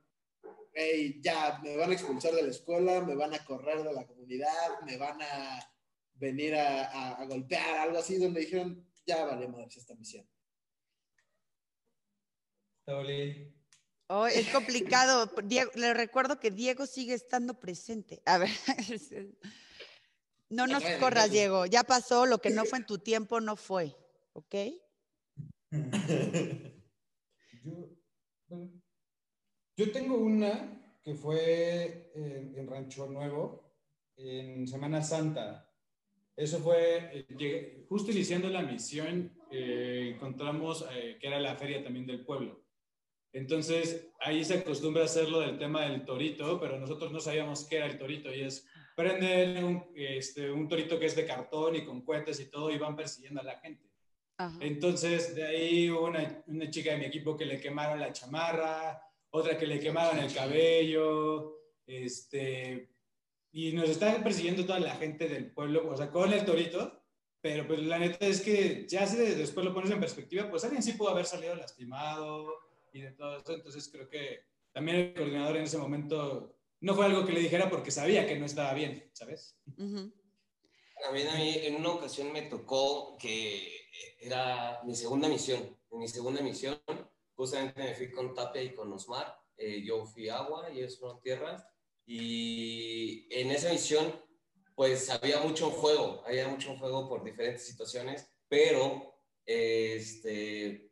[0.73, 4.05] hey, ya, me van a expulsar de la escuela, me van a correr de la
[4.05, 5.76] comunidad, me van a
[6.17, 10.27] venir a, a- a golpear, algo así, donde dijeron, ya vale madres esta misión?
[14.09, 15.29] Oh, es complicado.
[15.43, 18.21] Diego, le recuerdo que Diego sigue estando presente.
[18.25, 18.49] A ver.
[20.49, 21.65] No nos Bueno, corras, Diego.
[21.65, 22.25] Ya pasó.
[22.25, 23.93] Lo que no fue en tu tiempo no fue.
[24.31, 24.55] ¿Ok?
[27.63, 27.89] Yo,
[28.47, 28.81] bueno,
[29.75, 33.73] yo tengo una que fue en, en Rancho Nuevo,
[34.15, 35.66] en Semana Santa.
[36.37, 42.05] Eso fue, eh, justo iniciando la misión, eh, encontramos eh, que era la feria también
[42.05, 42.63] del pueblo.
[43.33, 47.77] Entonces, ahí se acostumbra a hacerlo del tema del torito, pero nosotros no sabíamos qué
[47.77, 51.85] era el torito y es prenden un, este, un torito que es de cartón y
[51.85, 53.89] con cohetes y todo y van persiguiendo a la gente.
[54.37, 54.57] Ajá.
[54.61, 59.01] Entonces, de ahí hubo una, una chica de mi equipo que le quemaron la chamarra,
[59.31, 62.89] otra que le quemaron el cabello, este,
[63.57, 67.01] y nos está persiguiendo toda la gente del pueblo, o sea, con el torito,
[67.41, 70.83] pero pues la neta es que ya si después lo pones en perspectiva, pues alguien
[70.83, 72.53] sí pudo haber salido lastimado
[72.93, 74.41] y de todo eso, entonces creo que
[74.71, 78.37] también el coordinador en ese momento no fue algo que le dijera porque sabía que
[78.37, 79.57] no estaba bien, ¿sabes?
[79.75, 80.13] Ujú.
[81.03, 83.71] También a mí en una ocasión me tocó que
[84.19, 85.75] era mi segunda misión.
[85.89, 86.79] En mi segunda misión,
[87.33, 89.35] justamente me fui con Tapia y con Osmar.
[89.57, 91.67] Eh, yo fui agua y ellos fueron tierra.
[92.07, 94.15] Y en esa misión,
[94.75, 99.13] pues había mucho fuego, había mucho fuego por diferentes situaciones, pero
[99.45, 100.89] este,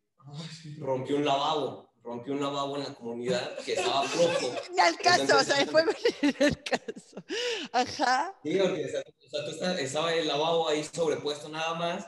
[0.77, 4.53] rompió un lavabo, rompió un lavabo en la comunidad que estaba flojo.
[4.73, 7.23] Ni al caso, o Entonces, sea, el fuego ni el caso.
[7.71, 8.39] Ajá.
[8.43, 12.05] Sí, porque o sea, o sea, tú estaba el lavabo ahí sobrepuesto nada más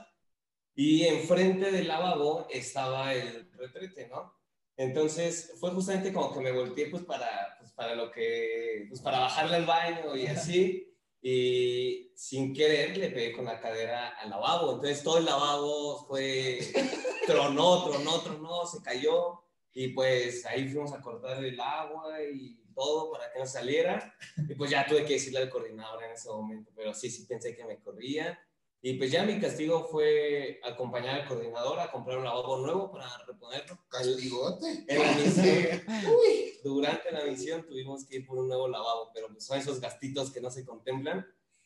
[0.75, 4.35] y enfrente del lavabo estaba el retrete, ¿no?
[4.77, 9.19] Entonces fue justamente como que me volteé pues para, pues, para lo que, pues para
[9.19, 10.83] bajarle al baño y así.
[11.21, 16.59] Y sin querer le pegué con la cadera al lavabo, entonces todo el lavabo fue,
[17.27, 19.43] tronó, tronó, tronó, se cayó.
[19.73, 24.15] Y pues ahí fuimos a cortar el agua y todo para que no saliera.
[24.49, 27.55] Y pues ya tuve que decirle al coordinador en ese momento, pero sí, sí pensé
[27.55, 28.39] que me corría.
[28.81, 33.07] Y pues ya mi castigo fue acompañar al coordinador a comprar un lavabo nuevo para
[33.25, 33.77] reponerlo.
[33.89, 34.85] Castigote.
[34.87, 35.81] En la misión,
[36.15, 39.81] uy, durante la misión tuvimos que ir por un nuevo lavabo, pero pues son esos
[39.81, 41.25] gastitos que no se contemplan.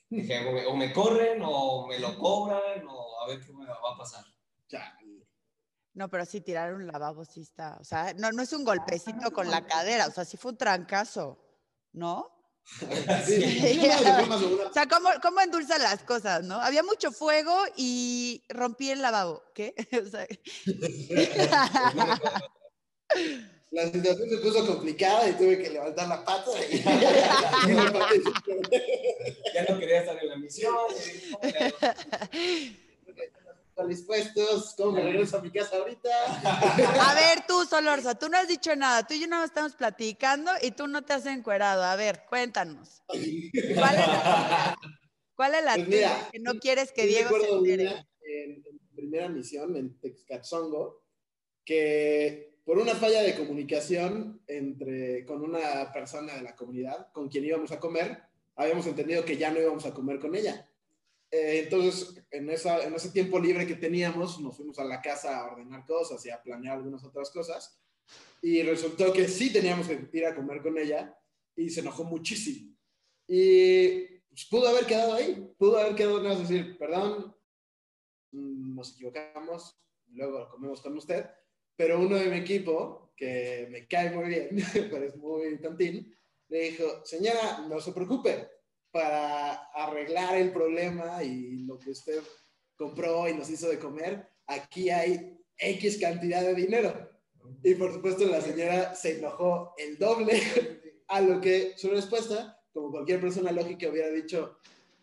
[0.09, 3.65] Dije, o me, o me corren, o me lo cobran, o a ver qué me
[3.65, 4.25] va a pasar.
[4.67, 5.25] Chale.
[5.93, 7.77] No, pero sí tirar un lavabo sí está.
[7.79, 10.57] O sea, no, no es un golpecito con la cadera, o sea, sí fue un
[10.57, 11.37] trancazo,
[11.91, 12.30] ¿no?
[13.25, 13.81] Sí.
[14.69, 16.55] O sea, ¿cómo, ¿cómo endulza las cosas, no?
[16.55, 19.43] Había mucho fuego y rompí el lavabo.
[19.53, 19.73] ¿Qué?
[20.01, 20.27] O sea,
[23.71, 26.51] La situación se puso complicada y tuve que levantar la pata.
[26.69, 26.83] Y, y y-
[29.53, 30.73] Ya no quería estar en la misión.
[33.81, 34.75] ¿Están dispuestos?
[34.77, 36.09] ¿Cómo me regreso a mi casa ahorita?
[37.09, 39.07] A ver, tú, Solorza, tú no has dicho nada.
[39.07, 41.83] Tú y yo nada más estamos platicando y tú no te has encuerado.
[41.83, 43.01] A ver, cuéntanos.
[43.07, 44.77] ¿Cuál es la,
[45.35, 47.83] cuál es la Pues mira, que no quieres que Diego se entere?
[47.87, 51.01] una en, en primera misión en Texcachongo
[51.65, 57.45] que por una falla de comunicación entre, con una persona de la comunidad con quien
[57.45, 58.19] íbamos a comer,
[58.55, 60.70] habíamos entendido que ya no íbamos a comer con ella.
[61.31, 65.39] Eh, entonces, en, esa, en ese tiempo libre que teníamos, nos fuimos a la casa
[65.39, 67.81] a ordenar cosas y a planear algunas otras cosas.
[68.41, 71.17] Y resultó que sí teníamos que ir a comer con ella
[71.55, 72.75] y se enojó muchísimo.
[73.27, 77.33] Y pues, pudo haber quedado ahí, pudo haber quedado nada más decir, perdón,
[78.31, 81.25] mm, nos equivocamos, luego comemos con usted.
[81.77, 84.49] Pero uno de mi equipo, que me cae muy bien,
[84.91, 86.13] pero es muy tontín,
[86.49, 88.49] le dijo, señora, no se preocupe,
[88.91, 92.21] para arreglar el problema y lo que usted
[92.75, 97.09] compró y nos hizo de comer, aquí hay X cantidad de dinero.
[97.63, 100.39] Y por supuesto la señora se enojó el doble,
[101.07, 104.57] a lo que su respuesta, como cualquier persona lógica hubiera dicho,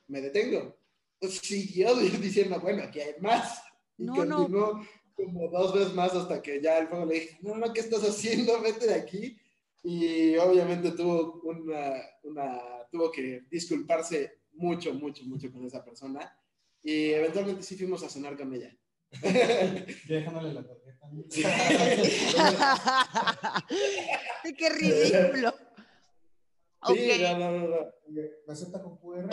[0.09, 0.77] me detengo.
[1.20, 3.62] Siguió diciendo, bueno, aquí hay más.
[3.96, 4.37] Y No, no.
[4.38, 4.81] continuó
[5.14, 8.03] como dos veces más hasta que ya el fuego le dije, no, no, ¿qué estás
[8.05, 8.61] haciendo?
[8.61, 9.37] Vete de aquí.
[9.83, 16.37] Y obviamente tuvo una, una, tuvo que disculparse mucho, mucho, mucho con esa persona.
[16.83, 18.77] Y eventualmente sí fuimos a cenar con ella.
[20.07, 21.09] Dejándole la tarjeta.
[24.44, 25.55] Sí, qué ridículo.
[26.87, 27.94] Sí, no, no, no, no.
[28.46, 29.29] ¿Me acepta con QR?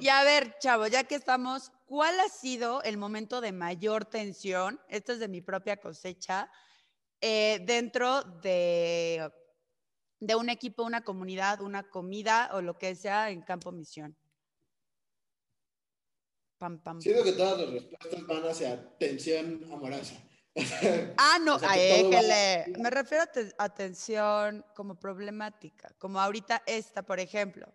[0.00, 4.80] Y a ver, chavo, ya que estamos, ¿cuál ha sido el momento de mayor tensión?
[4.88, 6.50] Esto es de mi propia cosecha,
[7.26, 9.30] eh, dentro de,
[10.20, 14.14] de un equipo, una comunidad, una comida o lo que sea en campo misión.
[16.58, 17.00] Pam, pam.
[17.00, 20.16] Siento que todas las respuestas van hacia tensión amorosa.
[21.16, 22.72] Ah, no, O sea, que va- éjele.
[22.78, 27.72] me refiero a te- a tensión como problemática, como ahorita esta, por ejemplo.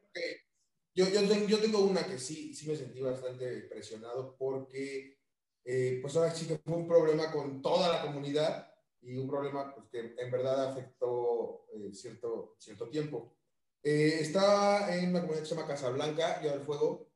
[0.93, 5.17] Yo, yo, ten- yo tengo una que sí, sí me sentí bastante presionado porque,
[5.65, 8.68] eh, pues ahora sí que fue un problema con toda la comunidad
[9.01, 13.35] y un problema pues, que en verdad afectó eh, cierto, cierto tiempo.
[13.81, 17.09] Eh, en una comunidad que se llama Casablanca, yo del Fuego,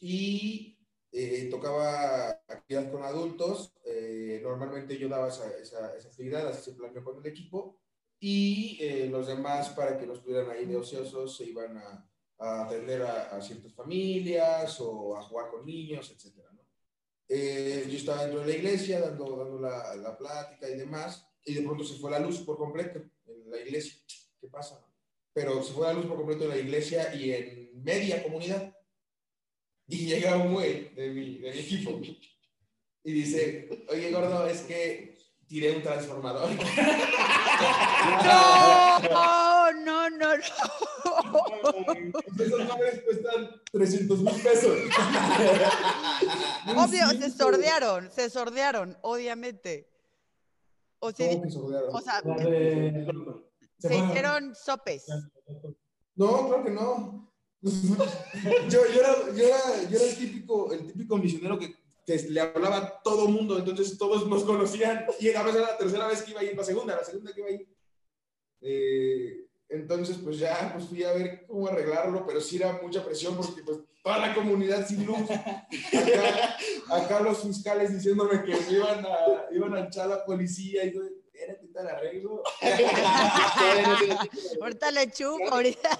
[0.00, 0.78] y
[1.12, 3.74] eh, tocaba actividad con adultos.
[3.84, 7.80] eh, normalmente yo daba esa, esa, esa actividad, así se planeó con el equipo,
[8.18, 12.64] y eh, los demás, para que no estuvieran ahí de ociosos, se iban a, a
[12.64, 16.45] atender a, a ciertas familias o a jugar con niños, etc.
[17.28, 21.54] Eh, yo estaba dentro de la iglesia dando, dando la, la plática y demás, y
[21.54, 23.94] de pronto se fue la luz por completo en la iglesia.
[24.40, 24.84] ¿Qué pasa?
[25.32, 28.74] Pero se fue la luz por completo en la iglesia y en media comunidad.
[29.88, 32.00] Y llega un güey de mi, de mi equipo
[33.04, 36.50] y dice, oye, gordo, es que tiré un transformador.
[38.24, 39.65] No,
[40.38, 41.94] no.
[42.44, 44.76] Esos nombres cuestan 300 mil pesos.
[46.76, 49.88] Obvio, se sordearon, se sordearon, obviamente.
[50.98, 51.94] O, se- ¿Cómo que sordearon?
[51.94, 53.06] o sea, La de-
[53.78, 55.04] se hicieron sopes.
[56.14, 57.32] No, claro que no.
[57.66, 57.70] Yo,
[58.70, 61.74] yo, era, yo, era, yo era el típico, el típico misionero que,
[62.06, 65.78] que le hablaba a todo mundo, entonces todos nos conocían y a veces era la
[65.78, 67.68] tercera vez que iba a ir, la segunda, la segunda que iba a ir.
[68.60, 73.36] Eh, entonces, pues ya pues fui a ver cómo arreglarlo, pero sí era mucha presión
[73.36, 75.28] porque pues toda la comunidad sin luz.
[75.30, 75.66] Acá,
[76.90, 80.94] acá los fiscales diciéndome que me iban a, iban a echar a la policía y
[80.94, 81.00] yo,
[81.34, 82.42] era que tal arreglo.
[84.60, 85.90] Ahorita le chupo, ahorita.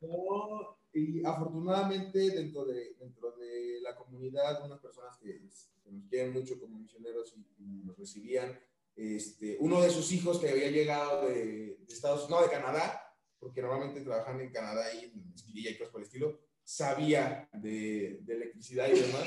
[0.00, 5.42] No, y afortunadamente dentro de, dentro de la comunidad, unas personas que,
[5.82, 8.58] que nos quieren mucho como misioneros y, y nos recibían,
[8.96, 13.02] este, uno de sus hijos que había llegado de, de Estados no, de Canadá,
[13.38, 18.18] porque normalmente trabajan en Canadá y en Esquililla y cosas por el estilo, sabía de,
[18.22, 19.24] de electricidad y demás,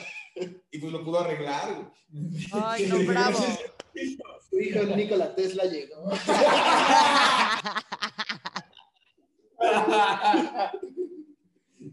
[0.71, 1.91] y pues lo pudo arreglar.
[2.51, 3.39] Ay, no, bravo.
[4.49, 6.09] Su hijo Nikola Tesla llegó.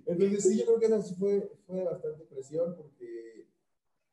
[0.06, 3.35] Entonces sí, yo creo que sí fue, fue bastante presión porque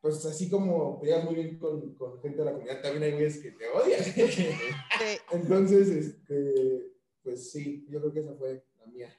[0.04, 3.38] pues así como peleas muy bien con, con gente de la comunidad, también hay güeyes
[3.38, 4.04] que te odian.
[5.32, 9.18] Entonces, este, pues sí, yo creo que esa fue la mía.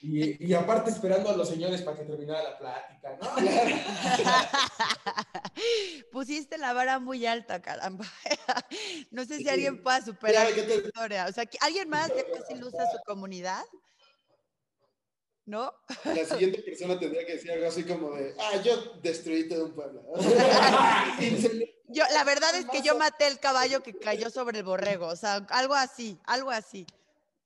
[0.00, 3.28] Y, y aparte esperando a los señores para que terminara la plática, ¿no?
[6.10, 8.06] Pusiste la vara muy alta, caramba.
[9.10, 11.26] No sé si alguien pueda superar Ya, ¿qué te- historia.
[11.28, 13.62] O sea, ¿que- ¿alguien más que casi ilustra su comunidad?
[15.48, 15.72] ¿No?
[16.04, 19.72] La siguiente persona tendría que decir algo así como de, ah, yo destruí todo un
[19.72, 20.02] pueblo.
[21.90, 25.06] Yo, la verdad es que yo maté el caballo que cayó sobre el borrego.
[25.06, 26.86] O sea, algo así, algo así.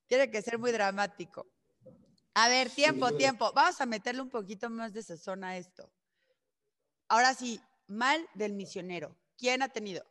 [0.09, 1.47] Tiene que ser muy dramático.
[2.35, 3.19] A ver, tiempo, sí.
[3.19, 3.53] tiempo.
[3.55, 5.89] Vamos a meterle un poquito más de sazón a esto.
[7.07, 9.17] Ahora sí, mal del misionero.
[9.39, 10.05] ¿Quién ha tenido?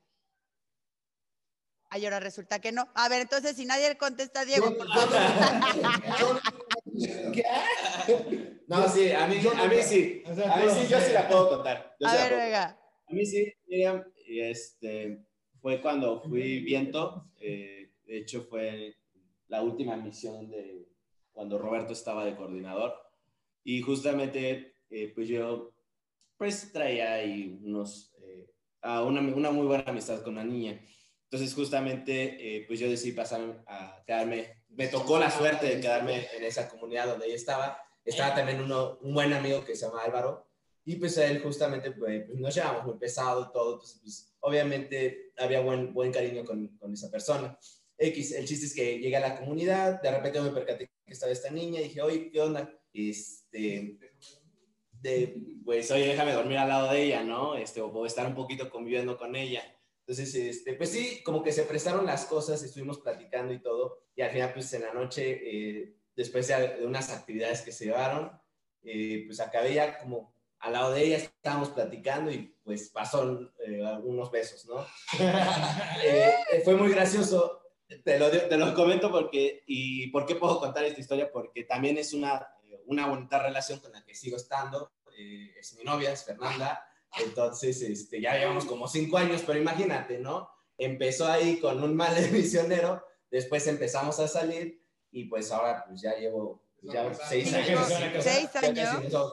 [1.90, 2.88] Ay, ahora resulta que no.
[2.96, 6.42] A ver, entonces, si nadie contesta, Diego, por favor.
[8.68, 10.24] No, sí, a mí, a mí sí.
[10.26, 11.96] A mí sí, yo sí la puedo contar.
[12.00, 12.80] Yo A sí ver, venga.
[13.08, 15.26] A mí sí, Miriam, y este,
[15.62, 18.96] fue cuando fui viento, eh, de hecho fue
[19.48, 20.88] la última misión de
[21.34, 22.94] cuando Roberto estaba de coordinador
[23.64, 25.74] y justamente eh, pues yo
[26.38, 28.50] pues traía ahí unos, eh,
[28.82, 30.82] a una, una muy buena amistad con una niña.
[31.26, 36.28] Entonces justamente eh, pues yo decidí pasar a quedarme, me tocó la suerte de quedarme
[36.36, 37.84] en esa comunidad donde ella estaba.
[38.04, 40.48] Estaba también uno, un buen amigo que se llama Álvaro,
[40.84, 46.12] y pues él justamente pues, nos llevamos muy pesado todo, pues obviamente había buen, buen
[46.12, 47.58] cariño con, con esa persona.
[47.98, 51.32] X, el chiste es que llegué a la comunidad, de repente me percaté que estaba
[51.32, 52.74] esta niña y dije, oye, ¿qué onda?
[52.92, 54.00] Este,
[54.92, 57.56] de, pues, oye, déjame dormir al lado de ella, ¿no?
[57.56, 59.64] Este, o estar un poquito conviviendo con ella.
[60.12, 64.22] Entonces, este, pues sí, como que se prestaron las cosas, estuvimos platicando y todo, y
[64.22, 68.30] al final, pues en la noche, eh, después de, unas actividades que se llevaron,
[68.84, 73.86] eh, pues acabé ya como al lado de ella, estábamos platicando y pues pasó eh,
[73.86, 74.86] algunos besos, ¿no?
[76.04, 77.62] Eh, eh, fue muy gracioso,
[78.04, 81.32] te lo, te lo comento porque, y ¿por qué puedo contar esta historia?
[81.32, 85.86] Porque también es una, eh, una bonita relación con la que sigo estando, es mi
[85.86, 86.86] novia, es Fernanda,
[87.20, 90.50] entonces este, ya llevamos como cinco años, pero imagínate, ¿no?
[90.78, 96.02] Empezó ahí con un mal de misionero, después empezamos a salir y pues ahora pues
[96.02, 97.90] ya llevo ya seis Sí, años.
[97.90, 99.28] no, seis años.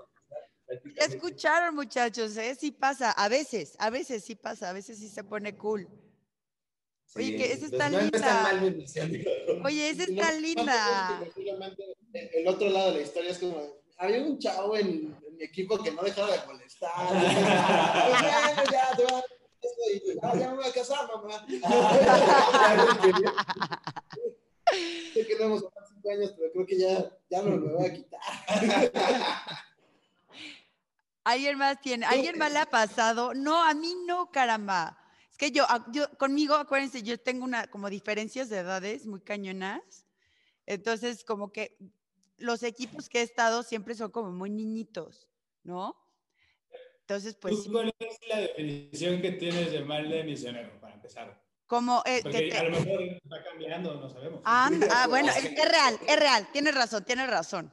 [0.97, 2.55] Ya escucharon, muchachos, ¿eh?
[2.55, 5.89] Sí pasa, a veces, a veces sí pasa, a veces sí se pone cool.
[7.17, 8.43] Oye, que esa pues está no, no linda.
[8.43, 8.85] mal mi.
[9.65, 11.25] Oye, esa está no, linda.
[12.13, 13.63] El otro lado de la historia es como,
[13.97, 16.91] había un chavo en mi equipo que no dejaba de molestar.
[18.71, 19.23] Ya te va.
[20.23, 21.47] Ah, ya me voy a casar, mamá.
[25.15, 27.87] sé que no hemos hablado cinco años, pero creo que ya, ya no me voy
[27.87, 28.21] a quitar.
[31.25, 32.07] ¿Alguien más tiene?
[32.07, 33.35] ¿Alguien más le ha pasado?
[33.35, 34.99] No, a mí no, caramba.
[35.31, 39.21] Es que yo, a- yo conmigo, acuérdense, yo tengo una como diferencias de edades muy
[39.21, 40.07] cañonas.
[40.67, 41.77] Entonces, como que
[42.39, 45.28] los equipos que he estado siempre son como muy niñitos,
[45.69, 45.95] ¿no?
[47.03, 51.41] Entonces, pues, ¿Tú ¿Cuál es la definición que tienes de mal de misionero, para empezar?
[51.67, 52.03] como...
[52.07, 54.41] eh, que Porque te- a lo mejor va cambiando, no sabemos.
[54.45, 57.73] Ah, ah, bueno, es, es real, es real, tienes razón, tienes razón.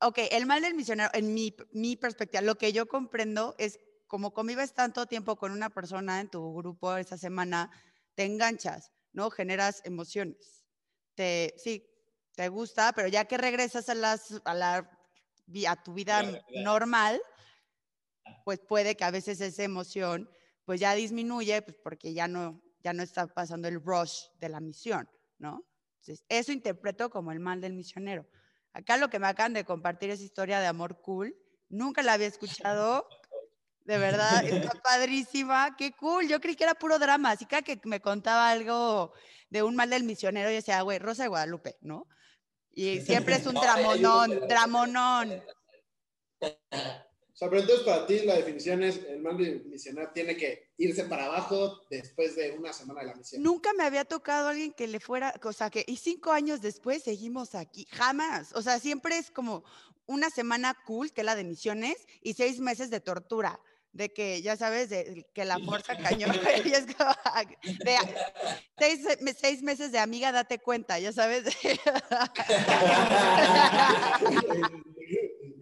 [0.00, 4.34] Ok, el mal del misionero, en mi, mi perspectiva, lo que yo comprendo es como
[4.34, 7.70] convives tanto tiempo con una persona en tu grupo esa semana,
[8.16, 9.30] te enganchas, ¿no?
[9.30, 10.64] Generas emociones.
[11.14, 11.88] Te, sí,
[12.34, 14.90] te gusta, pero ya que regresas a, las, a, la,
[15.68, 16.22] a tu vida
[16.64, 17.20] normal,
[18.44, 20.30] pues puede que a veces esa emoción
[20.64, 24.60] pues ya disminuye, pues porque ya no, ya no está pasando el rush de la
[24.60, 25.64] misión, ¿no?
[26.00, 28.26] Entonces, eso interpreto como el mal del misionero.
[28.72, 31.36] Acá lo que me acaban de compartir es historia de amor cool.
[31.68, 33.06] Nunca la había escuchado.
[33.84, 35.76] De verdad, está padrísima.
[35.76, 36.26] Qué cool.
[36.26, 37.30] Yo creí que era puro drama.
[37.30, 39.12] Así que cada que me contaba algo
[39.50, 42.08] de un mal del misionero, yo decía, güey, Rosa de Guadalupe, ¿no?
[42.74, 45.42] Y siempre es un la- dramonón.
[46.40, 50.70] O sea, pero entonces para ti la definición es el mal de misionar tiene que
[50.76, 53.42] irse para abajo después de una semana de la misión.
[53.42, 57.02] Nunca me había tocado alguien que le fuera, o sea, que y cinco años después
[57.02, 58.52] seguimos aquí, jamás.
[58.54, 59.64] O sea, siempre es como
[60.06, 63.58] una semana cool, que es la de misiones, y seis meses de tortura,
[63.92, 66.32] de que, ya sabes, de que la fuerza cañón,
[66.64, 67.12] y es como,
[67.84, 67.96] de
[68.78, 69.00] seis,
[69.38, 71.44] seis meses de amiga, date cuenta, ya sabes.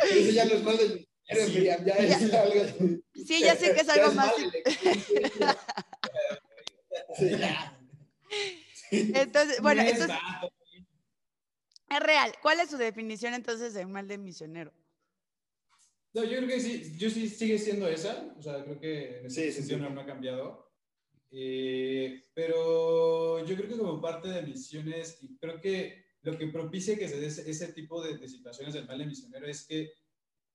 [0.00, 1.06] Eso ya no es mal de
[1.54, 3.00] Miriam, ya es algo.
[3.14, 4.32] sí, ya sé que es ya algo más.
[4.38, 4.62] mal de-
[7.16, 7.76] Sí, ya.
[8.90, 10.18] Entonces, bueno, No es entonces,
[11.90, 12.32] es real.
[12.42, 14.72] ¿Cuál es su definición entonces de un mal de misionero?
[16.12, 19.26] No, yo creo que sí, yo sí sigue siendo esa, o sea, creo que en
[19.26, 19.84] ese Sí, sentido sí.
[19.84, 20.70] no, no ha cambiado.
[21.30, 26.98] Eh, pero yo creo que como parte de misiones, y creo que lo que propicia
[26.98, 29.92] que se dé ese, tipo de, de situaciones del mal de misionero es que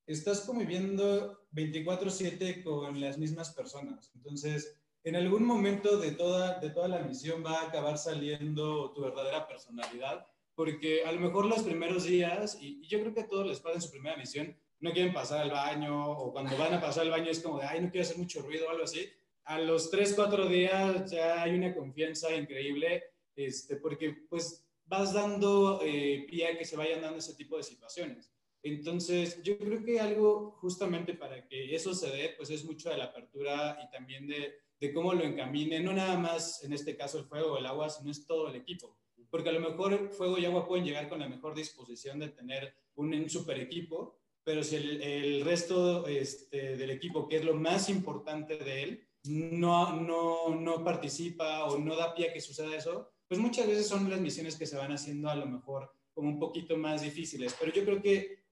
[0.05, 4.11] estás conviviendo 24/7 con las mismas personas.
[4.13, 9.01] Entonces, en algún momento de toda, de toda la misión va a acabar saliendo tu
[9.01, 13.27] verdadera personalidad, porque a lo mejor los primeros días, y, y yo creo que a
[13.29, 14.55] todos les pasa en su primera misión,
[14.85, 17.65] no quieren pasar al baño, o cuando van a pasar al baño es como de,
[17.65, 19.09] ay, no quiero hacer mucho ruido o algo así.
[19.45, 23.03] A los 3, 4 días ya hay una confianza increíble,
[23.35, 27.63] este, porque pues vas dando eh, pie a que se vayan dando ese tipo de
[27.63, 28.31] situaciones.
[28.61, 32.97] Entonces, yo creo que algo justamente para que eso se dé, pues es mucho de
[32.97, 37.17] la apertura y también de, de cómo lo encamine, no nada más en este caso
[37.17, 38.99] el fuego o el agua, sino es todo el equipo.
[39.31, 42.75] Porque a lo mejor fuego y agua pueden llegar con la mejor disposición de tener
[42.95, 47.55] un, un super equipo, pero si el, el resto este, del equipo, que es lo
[47.55, 52.75] más importante de él, no, no, no participa o no da pie a que suceda
[52.75, 56.29] eso, pues muchas veces son las misiones que se van haciendo a lo mejor como
[56.29, 57.55] un poquito más difíciles.
[57.59, 58.45] Pero yo creo que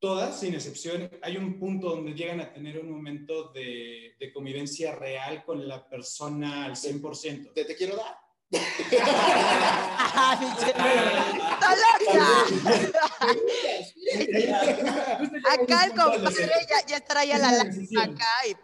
[0.00, 4.96] todas, sin excepción, hay un punto donde llegan a tener un momento de, de convivencia
[4.96, 7.52] real con la persona al 100%.
[7.52, 8.18] Te, te quiero dar.
[11.60, 12.92] Ah, pinche-
[14.30, 15.52] ¡Está loca!
[15.52, 18.56] Acá el compadre ya, ya traía la lágrima acá y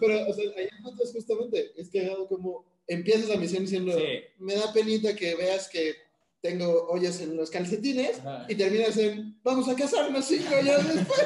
[0.00, 4.04] pero, o sea, ahí encuentras justamente, es que como empiezas la misión diciendo, Sí.
[4.38, 5.94] me da penita que veas que
[6.42, 8.46] tengo ollas en los calcetines Ajá.
[8.48, 11.24] y terminas en, vamos a casarnos cinco años después.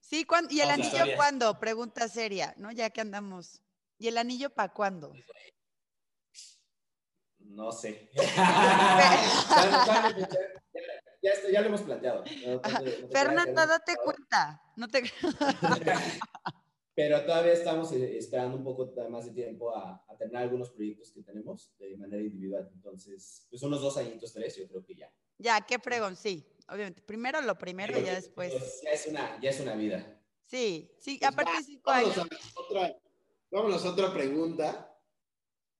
[0.00, 1.58] Sí, ¿cuándo- ¿y el anillo cuándo?
[1.60, 2.72] Pregunta seria, ¿no?
[2.72, 3.60] Ya que andamos.
[3.98, 5.12] ¿Y el anillo para cuándo?
[7.48, 8.10] No sé.
[11.20, 12.22] Ya- esto- ya lo hemos planteado.
[12.46, 14.62] No- no te- no te creas, Fernanda, date cuenta.
[14.76, 15.02] No te...
[16.94, 21.10] Pero todavía estamos eh, esperando un poco más de tiempo a, a terminar algunos proyectos
[21.12, 22.68] que tenemos de manera individual.
[22.72, 25.10] Entonces, pues unos dos añitos, tres, yo creo que ya.
[25.38, 26.44] Ya, qué fregón, sí.
[26.68, 28.52] Obviamente, primero lo primero y ya después.
[28.52, 30.20] Pues, ya, es una, ya es una vida.
[30.44, 32.16] Sí, sí, Pues aparte va, cinco años.
[32.16, 32.96] vámonos, a otra,
[33.50, 34.87] vámonos a otra pregunta.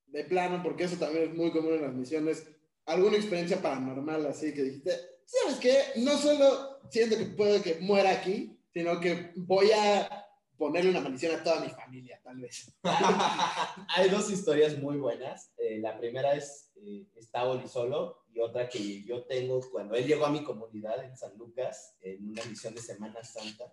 [0.08, 2.46] De plano, porque eso también es muy común en las misiones.
[2.86, 4.92] ¿Alguna experiencia paranormal así que dijiste,
[5.26, 5.78] ¿sabes qué?
[5.96, 10.26] No solo siento que puedo que muera aquí, sino que voy a
[10.58, 12.72] ponerle una maldición a toda mi familia, tal vez.
[13.96, 15.52] Hay dos historias muy buenas.
[15.56, 20.06] Eh, la primera es, eh, está Oli solo y otra que yo tengo cuando él
[20.06, 23.72] llegó a mi comunidad en San Lucas, en una misión de Semana Santa,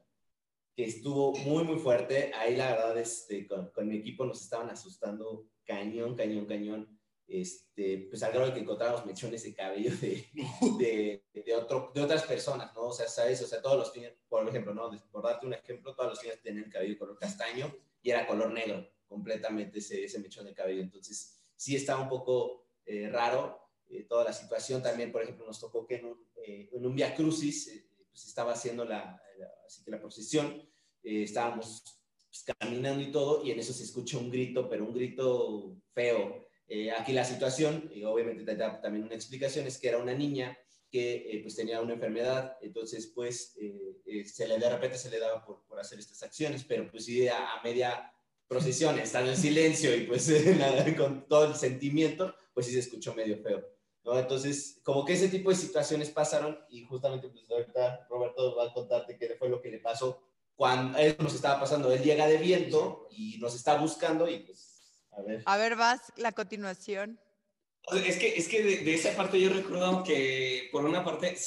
[0.76, 2.32] que estuvo muy, muy fuerte.
[2.36, 7.00] Ahí la verdad, este, con, con mi equipo nos estaban asustando cañón, cañón, cañón.
[7.28, 10.28] Este, pues al grado de que encontramos mechones de cabello de,
[10.78, 12.88] de, de, otro, de otras personas, ¿no?
[12.88, 13.42] O sea, ¿sabes?
[13.42, 14.92] O sea, todos los tienen, por ejemplo, ¿no?
[15.12, 17.74] Por darte un ejemplo, todos los niños tenían el cabello color castaño
[18.04, 20.82] y era color negro, completamente ese, ese mechón de cabello.
[20.82, 24.84] Entonces, sí estaba un poco eh, raro eh, toda la situación.
[24.84, 27.85] También, por ejemplo, nos tocó que en un, eh, en un Via Crucis, eh,
[28.16, 30.64] pues estaba haciendo la, la, así que la procesión,
[31.04, 31.84] eh, estábamos
[32.30, 36.48] pues, caminando y todo, y en eso se escucha un grito, pero un grito feo.
[36.70, 40.58] Eh, aquí la situación, y obviamente también una explicación, es que era una niña
[40.90, 45.10] que eh, pues tenía una enfermedad, entonces pues eh, eh, se le, de repente se
[45.10, 48.14] le daba por, por hacer estas acciones, pero pues sí a, a media
[48.48, 53.14] procesión, estando en silencio y pues nada, con todo el sentimiento, pues sí se escuchó
[53.14, 53.75] medio feo.
[54.06, 54.18] ¿No?
[54.18, 58.74] Entonces, como que ese tipo de situaciones pasaron y justamente pues ahorita Roberto va a
[58.74, 60.22] contarte qué fue lo que le pasó
[60.56, 61.92] cuando eso nos estaba pasando.
[61.92, 64.76] Él llega de viento y nos está buscando y pues
[65.12, 65.44] a ver.
[65.46, 67.20] A ver, vas, la continuación.
[67.92, 71.38] Es que, es que de, de, esa parte yo recuerdo que por una parte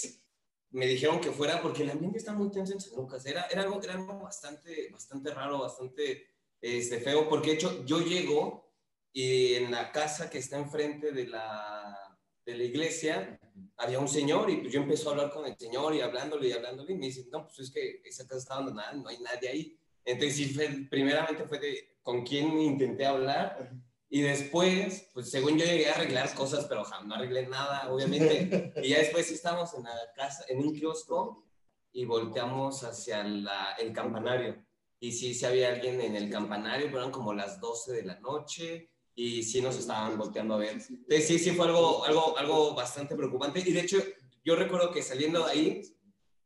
[0.70, 3.26] me dijeron que fuera porque el ambiente está muy tenso en San Lucas.
[3.26, 6.26] Era, era, algo, era algo bastante, bastante raro, bastante
[6.61, 8.72] este, feo, porque de hecho yo llego
[9.12, 12.07] y en la casa que está enfrente de la,
[12.49, 13.38] de la iglesia
[13.76, 16.53] había un señor y pues yo empecé a hablar con el señor y hablándole y
[16.53, 19.49] hablándole y me dice, no, pues es que esa casa está abandonada, no hay nadie
[19.51, 19.78] ahí.
[20.03, 23.70] Entonces sí, fue, primeramente fue de con quién intenté hablar
[24.09, 28.72] y después, pues según yo llegué a arreglar cosas, pero jamás no arreglé nada, obviamente.
[28.82, 31.44] Y ya después estamos en la casa, en un kiosco
[31.92, 34.64] y volteamos hacia la, el campanario.
[34.99, 38.18] Y sí, sí había alguien en el campanario, pero eran como las 12 de la
[38.20, 40.80] noche y sí nos estaban volteando a ver.
[40.88, 43.58] Entonces sí, sí fue algo, algo, algo bastante preocupante.
[43.66, 43.98] Y de hecho,
[44.44, 45.82] yo recuerdo que saliendo de ahí,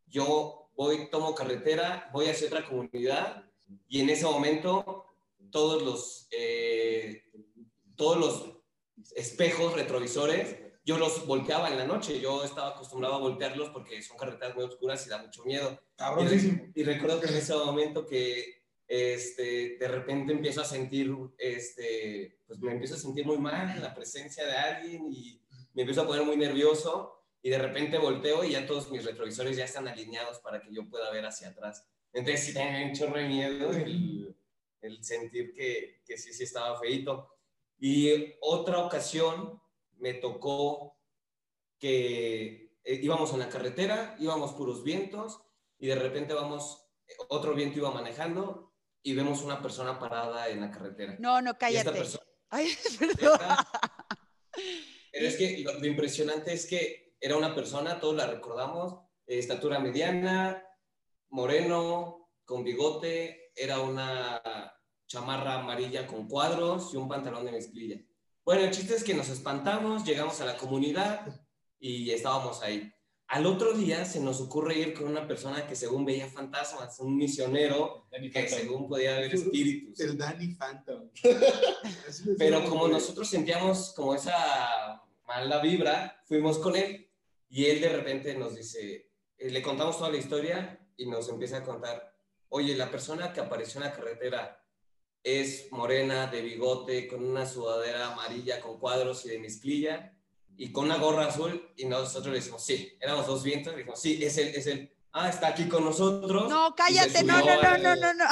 [0.07, 3.45] yo voy, tomo carretera, voy hacia otra comunidad
[3.89, 5.05] y en ese momento
[5.51, 7.25] todos los, eh,
[7.95, 8.53] todos los
[9.17, 12.21] espejos retrovisores yo los volteaba en la noche.
[12.21, 15.79] Yo estaba acostumbrado a voltearlos porque son carreteras muy oscuras y da mucho miedo.
[15.97, 16.73] Cabronísimo.
[16.75, 18.62] Y, recuerdo que en ese momento que
[18.95, 23.95] este, de repente empiezo a sentir, este, pues me empiezo a sentir muy mal la
[23.95, 25.41] presencia de alguien y
[25.73, 29.57] me empiezo a poner muy nervioso y de repente volteo y ya todos mis retrovisores
[29.57, 31.89] ya están alineados para que yo pueda ver hacia atrás.
[32.13, 34.37] Entonces sí tenía un chorro de miedo el,
[34.83, 37.35] el sentir que, que sí, sí estaba feito.
[37.79, 39.59] Y otra ocasión
[39.97, 40.99] me tocó
[41.79, 45.41] que eh, íbamos en la carretera, íbamos puros vientos
[45.79, 46.87] y de repente vamos,
[47.29, 48.72] otro viento iba manejando
[49.03, 51.17] y vemos una persona parada en la carretera.
[51.19, 51.93] No, no, Y esta cállate.
[51.93, 52.69] persona- Ay,
[53.19, 53.39] perdón.
[55.13, 58.95] Pero es que lo, lo impresionante es que era una persona, todos la recordamos,
[59.27, 60.63] eh, estatura mediana,
[61.31, 64.43] moreno, con bigote, era una
[65.07, 68.01] chamarra amarilla con cuadros y un pantalón de mezclilla.
[68.45, 71.27] Bueno, el chiste es que nos espantamos, llegamos a la comunidad
[71.79, 72.93] y estábamos ahí.
[73.33, 77.17] Al otro día se nos ocurre ir con una persona que según veía fantasmas, un
[77.17, 78.59] misionero Danny que Phantom.
[78.59, 79.99] según podía ver espíritus.
[80.01, 81.09] El Danny Phantom.
[82.39, 87.09] Pero como nosotros sentíamos como esa mala vibra, fuimos con él
[87.49, 91.57] y él de repente nos dice, eh, le contamos toda la historia y nos empieza
[91.57, 92.15] a contar,
[92.51, 94.63] oye, la persona que apareció en la carretera
[95.23, 100.19] es morena, de bigote, con una sudadera amarilla con cuadros y de mezclilla
[100.57, 104.01] y con una gorra azul y nosotros le decimos, sí, éramos dos vientos, le dijimos,
[104.01, 104.91] sí, es él, es él.
[105.13, 106.49] Ah, está aquí con nosotros.
[106.49, 108.25] No, Y cállate, no, no, no, no, no, no.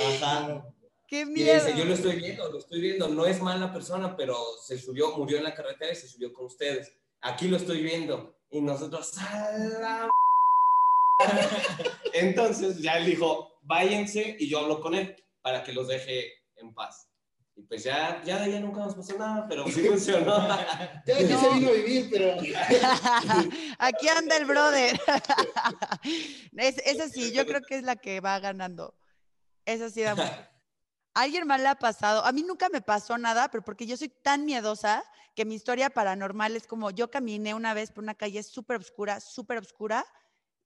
[0.00, 0.64] Ajá.
[1.06, 1.54] Qué Y miedo.
[1.54, 5.16] dice, yo lo estoy viendo, lo estoy viendo, no es mala persona, pero se subió,
[5.16, 6.90] murió en la carretera y se subió con ustedes.
[7.20, 8.38] Aquí lo estoy viendo.
[8.50, 9.50] Y nosotros, "A
[9.80, 10.10] la
[12.14, 16.74] Entonces ya él dijo, váyanse y yo hablo con él para que los deje en
[16.74, 17.08] paz.
[17.54, 20.48] Y pues ya, ya de nunca nos pasó nada, pero sí funcionó.
[21.06, 22.36] Ya que se vino a vivir, pero
[23.78, 24.98] Aquí anda el brother.
[26.56, 28.94] Es, esa sí, yo creo que es la que va ganando.
[29.64, 30.28] Esa sí da mucho.
[31.14, 32.24] ¿A ¿Alguien más le ha pasado?
[32.24, 35.90] A mí nunca me pasó nada, pero porque yo soy tan miedosa que mi historia
[35.90, 40.06] paranormal es como yo caminé una vez por una calle súper oscura, súper oscura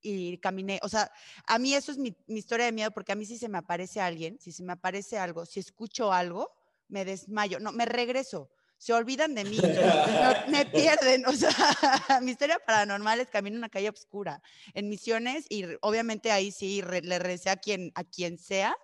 [0.00, 0.78] y caminé.
[0.82, 1.10] O sea,
[1.46, 3.58] a mí eso es mi, mi historia de miedo porque a mí si se me
[3.58, 6.55] aparece alguien, si se me aparece algo, si escucho algo,
[6.88, 7.58] me desmayo.
[7.60, 8.50] No, me regreso.
[8.78, 9.62] Se olvidan de mí, no,
[10.50, 11.26] me pierden.
[11.26, 11.50] O sea,
[12.22, 14.42] mi historia paranormal es camino en una calle oscura
[14.74, 18.76] en Misiones y obviamente ahí sí re- le recé a quien, a quien sea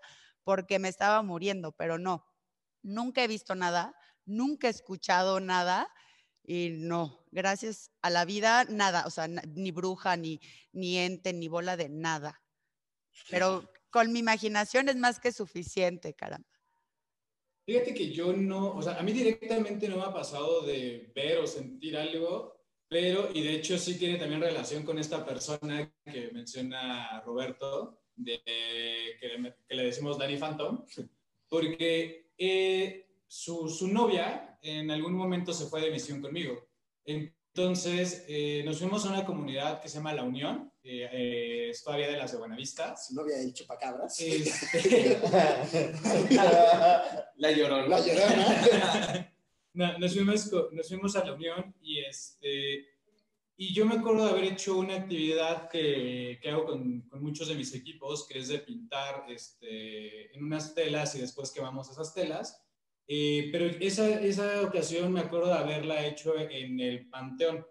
[0.45, 2.25] porque me estaba muriendo, pero no,
[2.83, 3.95] nunca he visto nada,
[4.25, 5.89] nunca he escuchado nada
[6.43, 10.41] y no, gracias a la vida, nada, o sea, ni bruja, ni,
[10.73, 12.43] ni ente, ni bola de nada.
[13.31, 16.49] Pero con mi imaginación es más que suficiente, caramba.
[17.65, 21.39] Fíjate que yo no, o sea, a mí directamente no me ha pasado de ver
[21.39, 22.57] o sentir algo,
[22.89, 28.41] pero, y de hecho sí tiene también relación con esta persona que menciona Roberto, de,
[29.21, 30.85] que, le, que le decimos Danny Phantom,
[31.49, 36.69] porque eh, su, su novia en algún momento se fue de misión conmigo.
[37.05, 42.09] Entonces, eh, nos fuimos a una comunidad que se llama La Unión, eh, es todavía
[42.09, 42.97] de las de Buenavista.
[42.97, 44.21] su novia el chupacabras.
[44.21, 45.19] Este,
[47.37, 47.89] La llorona.
[47.89, 49.29] La llorona.
[49.75, 52.89] No, nos, fuimos, nos fuimos a la Unión y, este,
[53.57, 57.49] y yo me acuerdo de haber hecho una actividad que, que hago con, con muchos
[57.49, 62.13] de mis equipos, que es de pintar este, en unas telas y después quemamos esas
[62.13, 62.63] telas.
[63.07, 67.67] Eh, pero esa, esa ocasión me acuerdo de haberla hecho en el Panteón.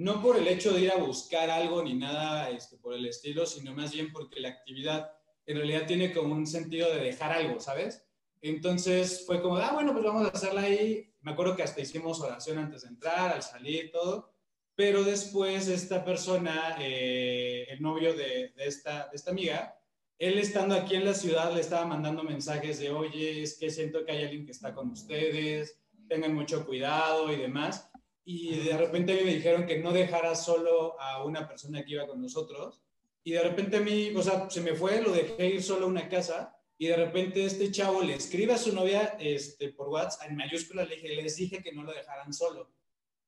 [0.00, 3.44] No por el hecho de ir a buscar algo ni nada este, por el estilo,
[3.44, 5.12] sino más bien porque la actividad
[5.44, 8.08] en realidad tiene como un sentido de dejar algo, ¿sabes?
[8.40, 11.12] Entonces fue como, ah, bueno, pues vamos a hacerla ahí.
[11.20, 14.32] Me acuerdo que hasta hicimos oración antes de entrar, al salir, todo.
[14.74, 19.78] Pero después esta persona, eh, el novio de, de esta, de esta amiga,
[20.16, 24.06] él estando aquí en la ciudad le estaba mandando mensajes de, oye, es que siento
[24.06, 25.78] que hay alguien que está con ustedes,
[26.08, 27.89] tengan mucho cuidado y demás.
[28.24, 31.92] Y de repente a mí me dijeron que no dejara solo a una persona que
[31.92, 32.82] iba con nosotros.
[33.24, 35.88] Y de repente a mí, o sea, se me fue, lo dejé ir solo a
[35.88, 40.30] una casa y de repente este chavo le escribe a su novia este, por WhatsApp
[40.30, 42.72] en mayúsculas, le dije, les dije que no lo dejaran solo.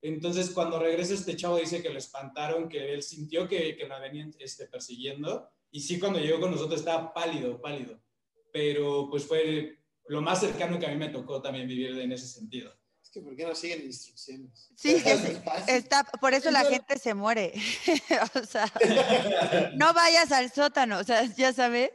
[0.00, 3.98] Entonces cuando regresa este chavo dice que lo espantaron, que él sintió que, que la
[3.98, 8.00] venían este, persiguiendo y sí cuando llegó con nosotros estaba pálido, pálido.
[8.52, 12.26] Pero pues fue lo más cercano que a mí me tocó también vivir en ese
[12.26, 12.74] sentido.
[13.12, 14.70] Que, ¿por qué no siguen instrucciones?
[14.74, 15.74] Sí, Está es- fácil.
[15.74, 17.52] Está, por eso la gente se muere.
[18.42, 18.66] o sea,
[19.76, 21.90] no vayas al sótano, o sea, ya sabes.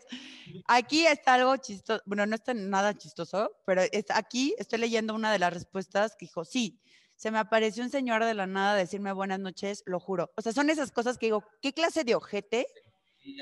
[0.68, 3.82] Aquí está algo chistoso, bueno, no está nada chistoso, pero
[4.14, 6.80] aquí estoy leyendo una de las respuestas que dijo, sí,
[7.18, 10.32] se me apareció un señor de la nada a decirme buenas noches, lo juro.
[10.38, 12.68] O sea, son esas cosas que digo, ¿qué clase de ojete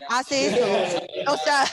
[0.09, 0.65] hace eso?
[1.32, 1.65] O sea,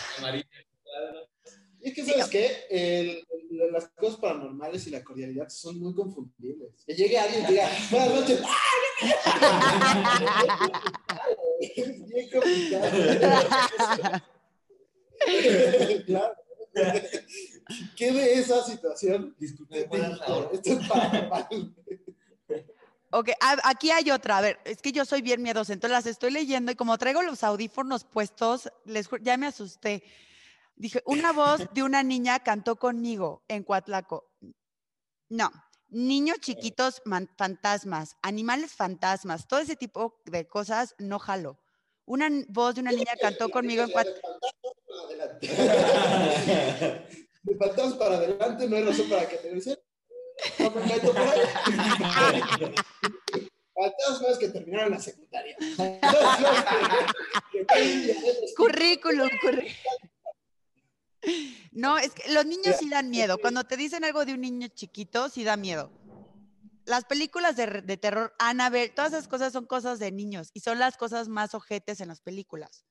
[1.83, 2.51] Y es que, ¿sabes qué?
[2.71, 6.85] El- el- las cosas paranormales y la cordialidad son muy confundibles.
[6.87, 8.41] Que llegue alguien y diga, buenas noches.
[11.61, 14.23] Es bien complicado.
[16.07, 16.35] Claro.
[17.97, 19.35] ¿Qué de esa situación?
[19.39, 19.89] Disculpe.
[20.53, 21.75] Esto es paranormal.
[23.11, 23.29] ok,
[23.63, 26.73] aquí hay otra, a ver, es que yo soy bien miedosa, entonces las estoy leyendo
[26.73, 30.03] y como traigo los audífonos puestos, les ya me asusté.
[30.83, 34.33] Dije, una voz de una niña cantó conmigo en Coatlaco.
[35.29, 35.49] No,
[35.91, 37.01] niños chiquitos
[37.37, 41.61] fantasmas, animales fantasmas, todo ese tipo de cosas no jalo.
[42.05, 44.41] Una voz de una niña cantó conmigo en Coatlaco.
[47.45, 49.79] De fantasmas para adelante no hay razón para que te dicen.
[50.59, 51.43] No me meto por ahí.
[53.73, 55.57] Fantasmas que terminaron la secundaria.
[58.57, 60.12] Currículum, currículum.
[61.73, 63.39] No, es que los niños sí dan miedo.
[63.39, 65.91] Cuando te dicen algo de un niño chiquito, sí da miedo.
[66.85, 70.79] Las películas de, de terror, Annabelle, todas esas cosas son cosas de niños y son
[70.81, 72.85] las cosas más ojetes en las películas.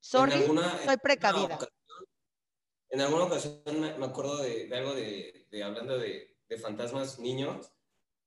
[0.00, 1.54] Sorry, alguna- en soy alguna precavida.
[1.54, 1.72] ocasión-
[2.90, 3.62] En alguna ocasión
[3.98, 7.70] me acuerdo de, de algo de, de hablando de, de fantasmas niños.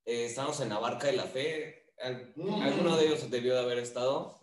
[0.05, 1.93] eh, estábamos en la barca de la fe.
[2.01, 2.33] al-
[2.63, 4.39] Alguno de ellos debió de haber estado.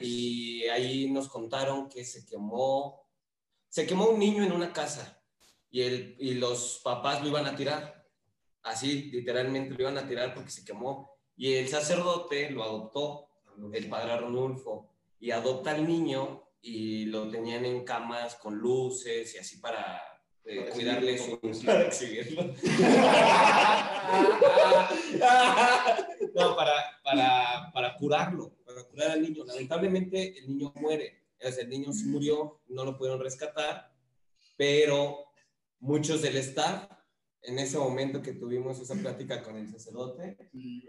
[0.00, 3.03] Y ahí nos contaron que se quemó.
[3.74, 5.20] Se quemó un niño en una casa.
[5.68, 8.06] Y, el, y los papás lo iban a tirar.
[8.62, 11.10] Así, literalmente lo iban a tirar porque se quemó.
[11.36, 13.30] Y el sacerdote lo adoptó,
[13.72, 19.38] el padre Arnulfo, y adopta al niño y lo tenían en camas con luces y
[19.38, 20.00] así para,
[20.44, 21.40] eh, Para cuidarle su...
[21.66, 22.44] Para exhibirlo.
[26.32, 29.44] no, para, para, para curarlo, para curar al niño.
[29.44, 31.23] Lamentablemente el niño muere.
[31.38, 33.92] El niño sí murió, no lo pudieron rescatar,
[34.56, 35.26] pero
[35.80, 36.90] muchos del staff,
[37.42, 40.38] en ese momento que tuvimos esa plática con el sacerdote,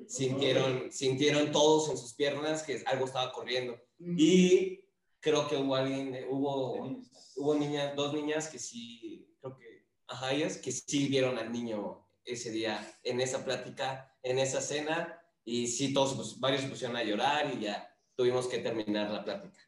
[0.08, 3.78] sintieron, sintieron todos en sus piernas que algo estaba corriendo.
[4.00, 4.86] Y
[5.20, 7.02] creo que hubo alguien, hubo,
[7.36, 12.08] hubo niñas, dos niñas que sí, creo que, ajá, ellas, que sí vieron al niño
[12.24, 16.96] ese día en esa plática, en esa cena, y sí, todos, pues, varios se pusieron
[16.96, 19.60] a llorar y ya tuvimos que terminar la plática.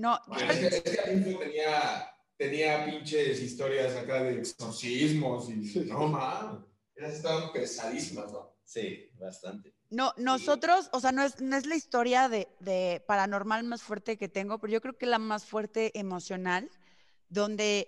[0.00, 0.80] No, Bueno, es que,
[1.38, 6.64] tenía, tenía pinches historias acá de exorcismos y no mames.
[6.94, 8.56] Esas estaban pesadísimas, ¿no?
[8.64, 9.74] Sí, bastante.
[9.90, 14.16] No, nosotros, o sea, no es, no es la historia de, de paranormal más fuerte
[14.16, 16.70] que tengo, pero yo creo que la más fuerte emocional,
[17.28, 17.86] donde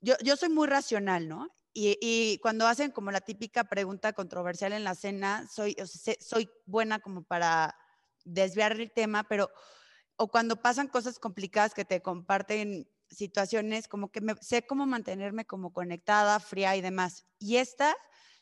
[0.00, 1.48] yo, yo soy muy racional, ¿no?
[1.74, 6.14] Y, y cuando hacen como la típica pregunta controversial en la cena, soy, o sea,
[6.20, 7.76] soy buena como para
[8.24, 9.50] desviar el tema, pero,
[10.18, 15.46] o cuando pasan cosas complicadas que te comparten situaciones, como que me, sé cómo mantenerme
[15.46, 17.24] como conectada, fría y demás.
[17.38, 17.96] Y esta,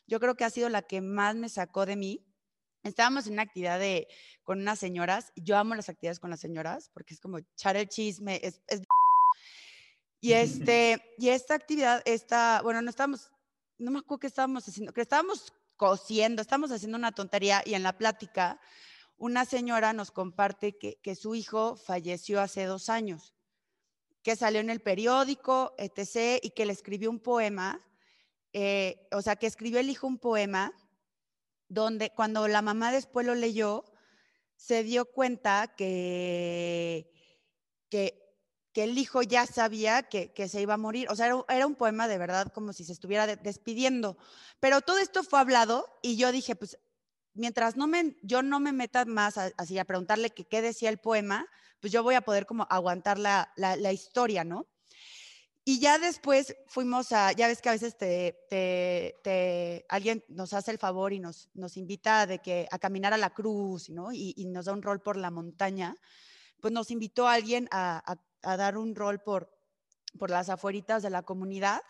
[0.07, 2.25] yo creo que ha sido la que más me sacó de mí,
[2.83, 4.07] estábamos en una actividad de,
[4.43, 5.31] con unas señoras.
[5.35, 8.39] Yo amo las actividades con las señoras porque es como echar el chisme.
[8.43, 8.81] Es, es-
[10.19, 13.29] y, este, y esta actividad, esta, bueno, no estábamos,
[13.77, 17.83] no me acuerdo qué estábamos haciendo, que estábamos cosiendo, estábamos haciendo una tontería y en
[17.83, 18.59] la plática
[19.17, 23.33] una señora nos comparte que, su hijo falleció hace dos años,
[24.21, 27.81] que salió en el periódico, etc., y que le escribió un poema,
[28.53, 30.73] eh, o sea, que escribió el hijo un poema
[31.67, 33.85] donde cuando la mamá después lo leyó,
[34.55, 37.11] se dio cuenta que,
[37.89, 38.23] que,
[38.75, 41.09] el hijo ya sabía que, que se iba a morir.
[41.09, 44.17] O sea, era, era un poema de verdad como si se estuviera de- despidiendo.
[44.59, 46.77] Pero todo esto fue hablado y yo dije, pues,
[47.37, 50.89] mientras no me, yo no me meta más a- así a preguntarle que qué decía
[50.89, 51.47] el poema,
[51.79, 54.67] pues yo voy a poder como aguantar la, la, la historia, ¿no?
[55.63, 60.53] Y ya después fuimos a, ya ves que a veces te, te, te- alguien nos
[60.53, 64.13] hace el favor y nos, nos invita de que, a caminar a la cruz, ¿no?
[64.13, 65.97] Y, y nos da un rol por la montaña.
[66.61, 69.51] Pues nos invitó alguien a, a- a dar un rol por,
[70.17, 71.81] por las afueritas de la comunidad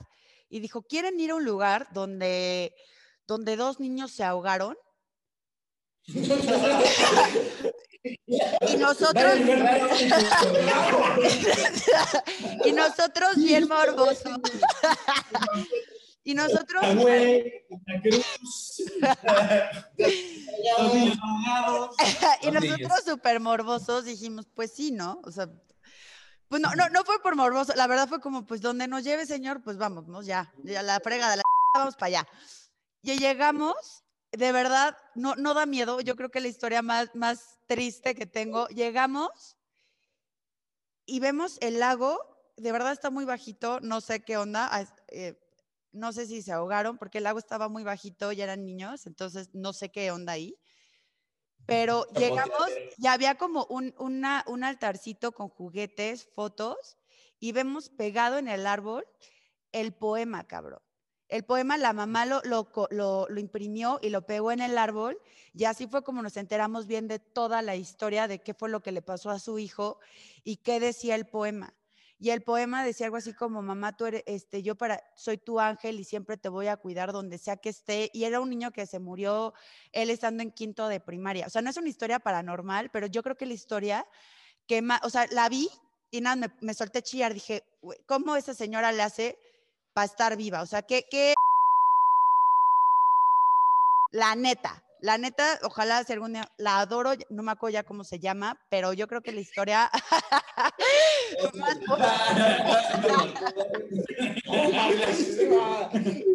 [0.49, 2.73] y dijo, ¿quieren ir a un lugar donde,
[3.27, 4.75] donde dos niños se ahogaron?
[6.07, 6.19] Y
[8.77, 9.39] nosotros,
[12.65, 14.39] y nosotros bien morbosos.
[16.23, 16.83] Y nosotros,
[22.41, 25.21] y nosotros súper morbosos dijimos, pues sí, ¿no?
[25.23, 25.49] O sea,
[26.47, 29.25] Pues no, no, no fue por morboso, la verdad fue como, pues donde nos lleve,
[29.25, 31.43] señor, pues vámonos, ya, ya la frega de la
[31.73, 32.27] vamos para allá.
[33.01, 34.03] Y llegamos,
[34.38, 38.27] de verdad, no, no da miedo, yo creo que la historia más, más triste que
[38.27, 39.57] tengo, llegamos
[41.05, 42.19] y vemos el lago,
[42.55, 45.39] de verdad está muy bajito, no sé qué onda, ah, eh,
[45.91, 49.49] no sé si se ahogaron, porque el lago estaba muy bajito y eran niños, entonces
[49.53, 50.59] no sé qué onda ahí.
[51.65, 56.97] Pero llegamos, ya había como un, una- un altarcito con juguetes, fotos,
[57.39, 59.05] y vemos pegado en el árbol
[59.71, 60.81] el poema, cabrón.
[61.30, 65.19] El poema, la mamá lo, lo, lo- imprimió y lo pegó en el árbol,
[65.53, 68.82] y así fue como nos enteramos bien de toda la historia de qué fue lo
[68.82, 69.99] que le pasó a su hijo
[70.43, 71.73] y qué decía el poema.
[72.19, 75.59] Y el poema decía algo así como, mamá, tú eres, este, yo para, soy tu
[75.59, 78.09] ángel y siempre te voy a cuidar donde sea que esté.
[78.11, 79.53] Y era un niño que se murió
[79.91, 81.45] él estando en quinto de primaria.
[81.45, 84.07] O sea, no es una historia paranormal, pero yo creo que la historia
[84.67, 85.69] que más, o sea, la vi
[86.11, 87.34] y nada, me, solté chillar.
[87.34, 89.39] Dije, "Güey, ¿cómo esa señora le hace
[89.97, 90.61] para estar viva?
[90.61, 91.33] O sea, ¿qué, qué?
[94.11, 98.03] La neta, la neta, ojalá si algún día, la adoro, no me acuerdo ya cómo
[98.03, 99.89] se llama, pero yo creo que la historia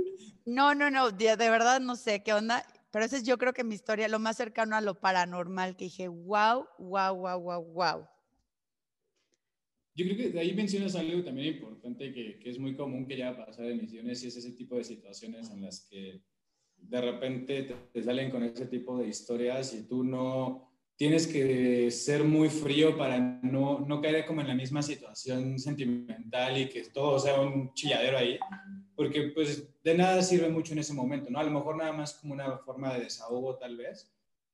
[0.44, 3.52] No, no, no, de, de verdad no sé qué onda, pero esa es yo creo
[3.52, 7.62] que mi historia, lo más cercano a lo paranormal, que dije, wow, wow, wow, wow,
[7.62, 8.08] wow.
[9.94, 13.16] Yo creo que de ahí mencionas algo también importante que, que es muy común que
[13.16, 16.22] ya a pasar en misiones y es ese tipo de situaciones en las que
[16.76, 21.90] de repente te, te salen con ese tipo de historias y tú no tienes que
[21.90, 26.82] ser muy frío para no, no caer como en la misma situación sentimental y que
[26.84, 28.38] todo sea un chilladero ahí,
[28.94, 31.38] porque pues de nada sirve mucho en ese momento, ¿no?
[31.38, 34.12] A lo mejor nada más como una forma de desahogo tal vez,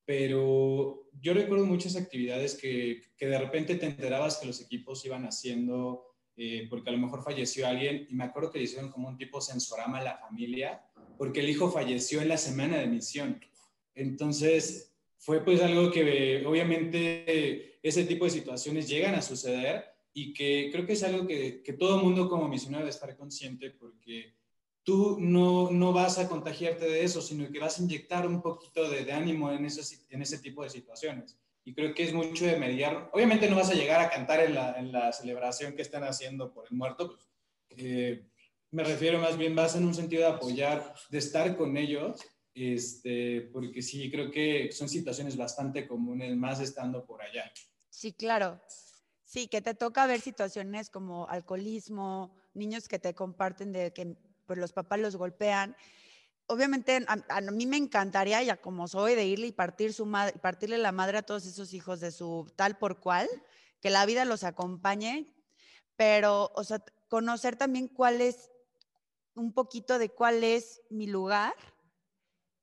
[0.08, 5.26] pero yo recuerdo muchas actividades que, que de repente te enterabas que los equipos iban
[5.26, 9.18] haciendo, eh, porque a lo mejor falleció alguien, y me acuerdo que hicieron como un
[9.18, 10.82] tipo sensorama a la familia,
[11.18, 13.38] porque el hijo falleció en la semana de misión.
[13.94, 19.84] Entonces, fue pues algo que obviamente ese tipo de situaciones llegan a suceder
[20.14, 23.72] y que creo que es algo que, que todo mundo como misionero debe estar consciente
[23.72, 24.37] porque
[24.82, 28.88] tú no, no vas a contagiarte de eso, sino que vas a inyectar un poquito
[28.88, 31.38] de, ánimo en, en ese tipo de situaciones.
[31.64, 33.10] Y creo que es mucho de mediar.
[33.12, 36.52] Obviamente no vas a llegar a cantar en la, en la celebración que están haciendo
[36.52, 37.28] por el muerto, pues,
[37.76, 38.24] eh,
[38.70, 42.20] me refiero más bien, vas en un sentido de apoyar, de estar con ellos,
[42.54, 47.50] este, porque sí, creo que son situaciones bastante comunes, más estando por allá.
[47.88, 48.60] Sí, claro.
[49.24, 54.16] Sí, que te toca ver situaciones como alcoholismo, niños que te comparten de que
[54.48, 55.76] pues, los papás los golpean.
[56.46, 60.78] Obviamente a, mí me encantaría, ya como soy, de irle y partir su madre, partirle
[60.78, 63.28] la madre a todos esos hijos de su tal por cual,
[63.80, 65.32] que la vida los acompañe,
[65.94, 68.50] pero, o sea, conocer también cuál es,
[69.34, 71.54] un poquito de cuál es mi lugar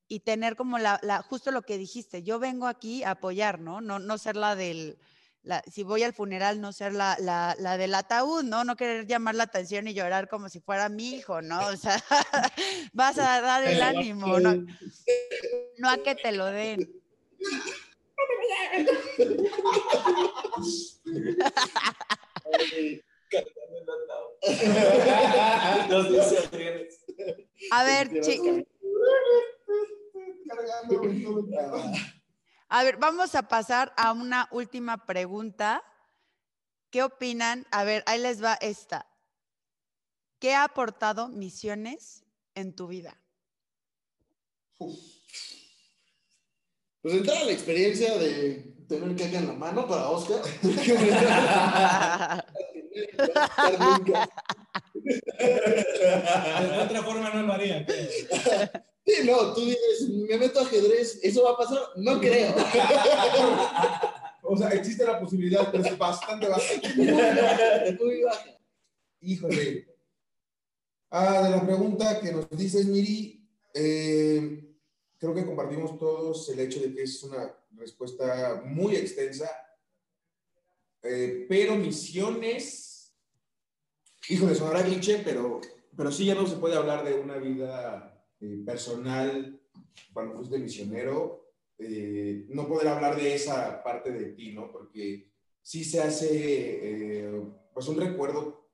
[0.07, 3.79] y tener como la, la, justo lo que dijiste, yo vengo aquí a apoyar, ¿no?
[3.79, 4.97] No, no ser la del,
[5.45, 8.63] la, si voy al funeral, no ser la, la, la, del ataúd, ¿no?
[8.63, 11.67] No querer llamar la atención y llorar como si fuera mi hijo, ¿no?
[11.67, 12.03] O sea,
[12.93, 14.65] vas a dar el ánimo, ¿no?
[15.77, 16.89] No a que te lo den.
[27.71, 28.63] a ver, chicas.
[32.67, 35.83] A ver, vamos a pasar a una última pregunta.
[36.89, 37.67] ¿Qué opinan?
[37.71, 39.07] A ver, ahí les va esta.
[40.39, 43.21] ¿Qué ha aportado misiones en tu vida?
[44.77, 44.97] Pues
[47.03, 50.41] entrar a la experiencia de tener caca en la mano para Oscar.
[55.05, 57.85] De otra forma no lo haría.
[59.05, 61.79] Sí, no, tú dices, me meto a ajedrez, ¿eso va a pasar?
[61.97, 62.53] No creo.
[64.47, 66.87] O sea, existe la posibilidad, pero es bastante, bastante.
[67.99, 68.59] Muy baja.
[69.19, 69.87] Híjole.
[71.09, 73.43] Ah, de la pregunta que nos dices, Miri,
[73.73, 74.63] eh,
[75.17, 79.49] creo que compartimos todos el hecho de que es una respuesta muy extensa,
[81.01, 83.15] eh, pero misiones,
[84.29, 85.59] híjole, sonará cliché, pero,
[85.97, 89.59] pero sí ya no se puede hablar de una vida eh, personal
[90.13, 91.45] cuando fuiste misionero,
[91.77, 94.71] eh, no poder hablar de esa parte de ti, ¿no?
[94.71, 95.31] Porque
[95.61, 96.29] sí se hace,
[97.27, 97.41] eh,
[97.73, 98.69] pues, un recuerdo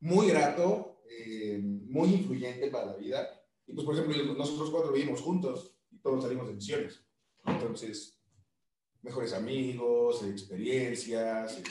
[0.00, 3.44] muy grato, eh, muy influyente para la vida.
[3.66, 7.04] Y pues, por ejemplo, nosotros cuatro vivimos juntos y todos salimos de misiones.
[7.44, 8.20] Entonces,
[9.02, 11.70] mejores amigos, experiencias, este,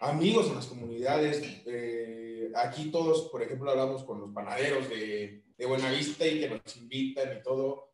[0.00, 1.42] amigos en las comunidades.
[1.66, 6.76] eh, aquí todos, por ejemplo, hablamos con los panaderos de, de Buenavista y que nos
[6.76, 7.92] invitan y todo.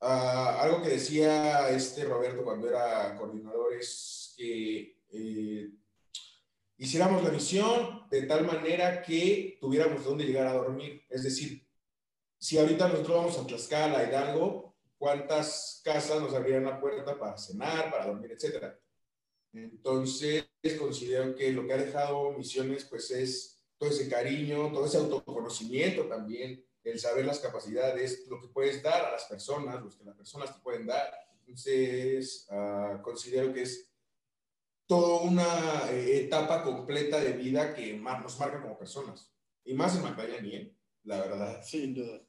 [0.00, 5.70] Ah, algo que decía este Roberto cuando era coordinador es que eh,
[6.78, 11.04] hiciéramos la misión de tal manera que tuviéramos dónde llegar a dormir.
[11.10, 11.66] Es decir,
[12.38, 17.90] si ahorita nosotros vamos a Tlaxcala, Hidalgo, ¿cuántas casas nos abrirían la puerta para cenar,
[17.90, 18.80] para dormir, etcétera?
[19.52, 20.46] Entonces,
[20.78, 26.04] considero que lo que ha dejado Misiones, pues es todo ese cariño, todo ese autoconocimiento
[26.04, 30.16] también, el saber las capacidades, lo que puedes dar a las personas, lo que las
[30.16, 31.10] personas te pueden dar.
[31.40, 33.90] Entonces, ah, considero que es
[34.86, 39.32] toda una eh, etapa completa de vida que nos marca como personas.
[39.64, 40.76] Y más en Magdalena, ¿eh?
[41.04, 41.62] la verdad.
[41.64, 42.20] Sin duda.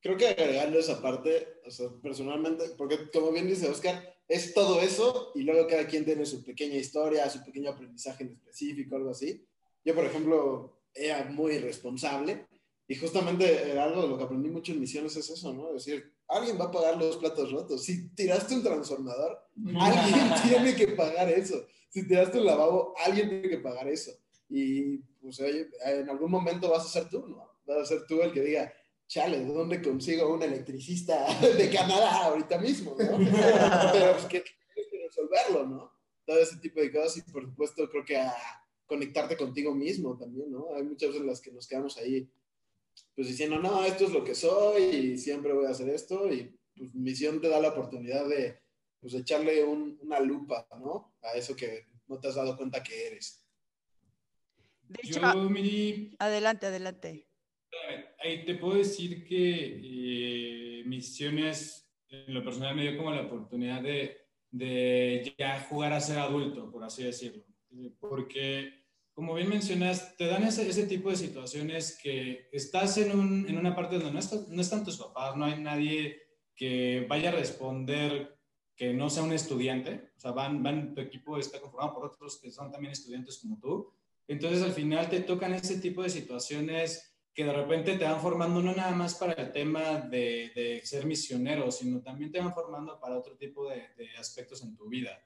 [0.00, 4.80] Creo que agregando esa parte, o sea, personalmente, porque como bien dice Oscar, es todo
[4.80, 9.10] eso y luego cada quien tiene su pequeña historia, su pequeño aprendizaje en específico, algo
[9.10, 9.46] así.
[9.84, 12.46] Yo, por ejemplo, era muy responsable
[12.86, 15.68] y justamente era algo de lo que aprendí mucho en misiones es eso, ¿no?
[15.76, 17.84] Es decir, alguien va a pagar los platos rotos.
[17.84, 19.38] Si tiraste un transformador,
[19.78, 21.66] alguien tiene que pagar eso.
[21.90, 24.12] Si tiraste un lavabo, alguien tiene que pagar eso.
[24.48, 27.58] Y pues oye, en algún momento vas a ser tú, ¿no?
[27.66, 28.72] Vas a ser tú el que diga,
[29.06, 33.18] chale, ¿de dónde consigo un electricista de Canadá ahorita mismo, ¿no?
[33.92, 35.92] Pero pues que tienes que resolverlo, ¿no?
[36.24, 38.34] Todo ese tipo de cosas y por supuesto creo que a
[38.88, 40.74] conectarte contigo mismo también, ¿no?
[40.74, 42.28] Hay muchas veces en las que nos quedamos ahí
[43.14, 46.52] pues diciendo, no, esto es lo que soy y siempre voy a hacer esto y
[46.76, 48.58] pues misión te da la oportunidad de
[49.00, 51.14] pues echarle un- una lupa, ¿no?
[51.22, 53.44] A eso que no te has dado cuenta que eres.
[54.88, 57.28] De hecho, Yo, Miri, adelante, adelante.
[58.24, 59.80] ahí te puedo decir que
[60.80, 64.16] eh, Misiones, en lo personal, me dio como la oportunidad de,
[64.50, 67.44] de ya jugar a ser adulto, por así decirlo.
[67.76, 68.77] Eh, Porque,
[69.18, 73.58] como bien mencionas, te dan ese, ese tipo de situaciones que estás en, un- en
[73.58, 76.22] una parte donde no, no están tus papás, no hay nadie
[76.54, 78.38] que vaya a responder
[78.76, 80.12] que no sea un estudiante.
[80.16, 83.58] O sea, van, van, tu equipo está conformado por otros que son también estudiantes como
[83.58, 83.92] tú.
[84.28, 88.62] Entonces, al final te tocan ese tipo de situaciones que de repente te van formando
[88.62, 93.00] no nada más para el tema de, de ser misionero, sino también te van formando
[93.00, 95.20] para otro tipo de, de aspectos en tu vida.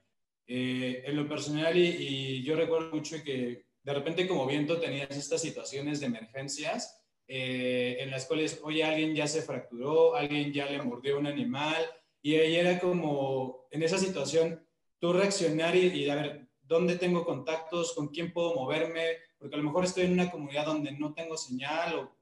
[0.47, 5.11] Eh, en lo personal, y, y yo recuerdo mucho que de repente como viento tenías
[5.11, 10.65] estas situaciones de emergencias eh, en las cuales, oye, alguien ya se fracturó, alguien ya
[10.65, 11.85] le mordió un animal,
[12.21, 14.65] y ahí era como, en esa situación,
[14.99, 17.93] tú reaccionar y, a ver, ¿dónde tengo contactos?
[17.93, 19.17] ¿Con quién puedo moverme?
[19.37, 22.15] Porque a lo mejor estoy en una comunidad donde no tengo señal o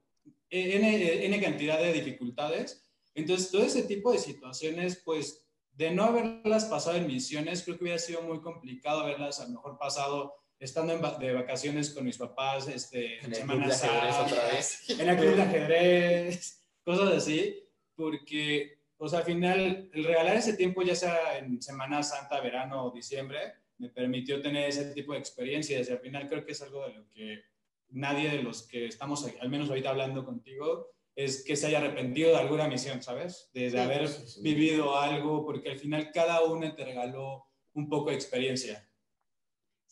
[0.50, 2.90] N, N cantidad de dificultades.
[3.14, 7.84] Entonces, todo ese tipo de situaciones, pues, de no haberlas pasado en misiones, creo que
[7.84, 12.04] hubiera sido muy complicado haberlas a lo mejor pasado estando en va- de vacaciones con
[12.04, 14.90] mis papás, este, En Semana club de ajedrez Santa, otra vez.
[14.90, 20.54] en el club de ajedrez, cosas así, porque, o sea, al final, el regalar ese
[20.54, 25.18] tiempo, ya sea en Semana Santa, verano o diciembre, me permitió tener ese tipo de
[25.18, 27.42] experiencias y al final creo que es algo de lo que
[27.88, 31.78] nadie de los que estamos, aquí, al menos ahorita hablando contigo, es que se haya
[31.78, 33.50] arrepentido de alguna misión, ¿sabes?
[33.52, 34.40] De, de Sí, haber sí, sí.
[34.42, 37.44] vivido algo, porque al final cada una te regaló
[37.74, 38.88] un poco de experiencia.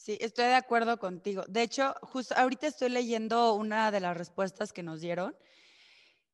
[0.00, 1.44] Sí, estoy de acuerdo contigo.
[1.46, 5.36] De hecho, justo ahorita estoy leyendo una de las respuestas que nos dieron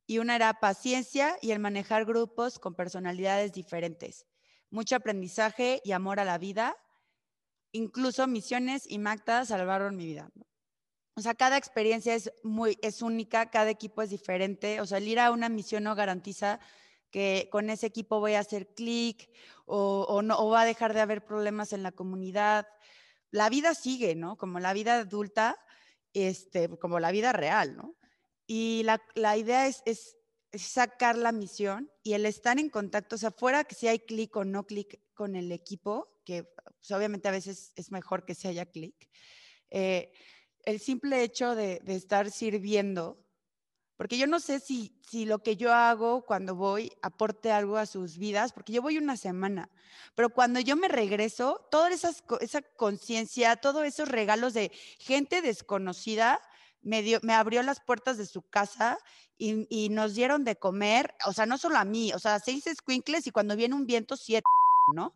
[0.06, 4.24] y una era paciencia y el manejar grupos con personalidades diferentes,
[4.70, 6.76] mucho aprendizaje y amor a la vida,
[7.72, 10.30] incluso misiones y Magda salvaron mi vida.
[11.16, 15.08] O sea, cada experiencia es muy es única, cada equipo es diferente, o sea, el
[15.08, 16.60] ir a una misión no garantiza
[17.10, 19.28] que con ese equipo voy a hacer clic
[19.64, 22.68] o, o no o va a dejar de haber problemas en la comunidad
[23.36, 24.36] la vida sigue, ¿no?
[24.36, 25.58] Como la vida adulta,
[26.14, 27.94] este, como la vida real, ¿no?
[28.46, 30.16] Y la, la idea es, es,
[30.52, 33.98] es sacar la misión y el estar en contacto, o sea, fuera que si hay
[33.98, 38.34] clic o no clic con el equipo, que pues, obviamente a veces es mejor que
[38.34, 38.94] si haya clic,
[39.70, 40.12] eh,
[40.64, 43.25] el simple hecho de, de estar sirviendo,
[43.96, 47.86] porque yo no sé si, si lo que yo hago cuando voy aporte algo a
[47.86, 49.70] sus vidas, porque yo voy una semana,
[50.14, 56.40] pero cuando yo me regreso, toda esas esa conciencia, todos esos regalos de gente desconocida,
[56.82, 58.98] me, dio, me abrió las puertas de su casa
[59.38, 62.64] y, y nos dieron de comer, o sea, no solo a mí, o sea, seis
[62.76, 64.46] squinkles y cuando viene un viento, siete,
[64.94, 65.14] ¿no?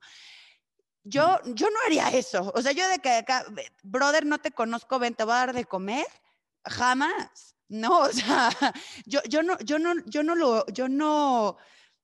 [1.02, 2.52] Yo, yo no haría eso.
[2.54, 5.36] O sea, yo de que acá, "Ve- brother, no te conozco, ven, te voy a
[5.36, 6.06] dar de comer.
[6.64, 7.56] Jamás.
[7.70, 8.50] No, o sea,
[9.06, 11.56] yo, yo no, yo no, yo no lo, yo no,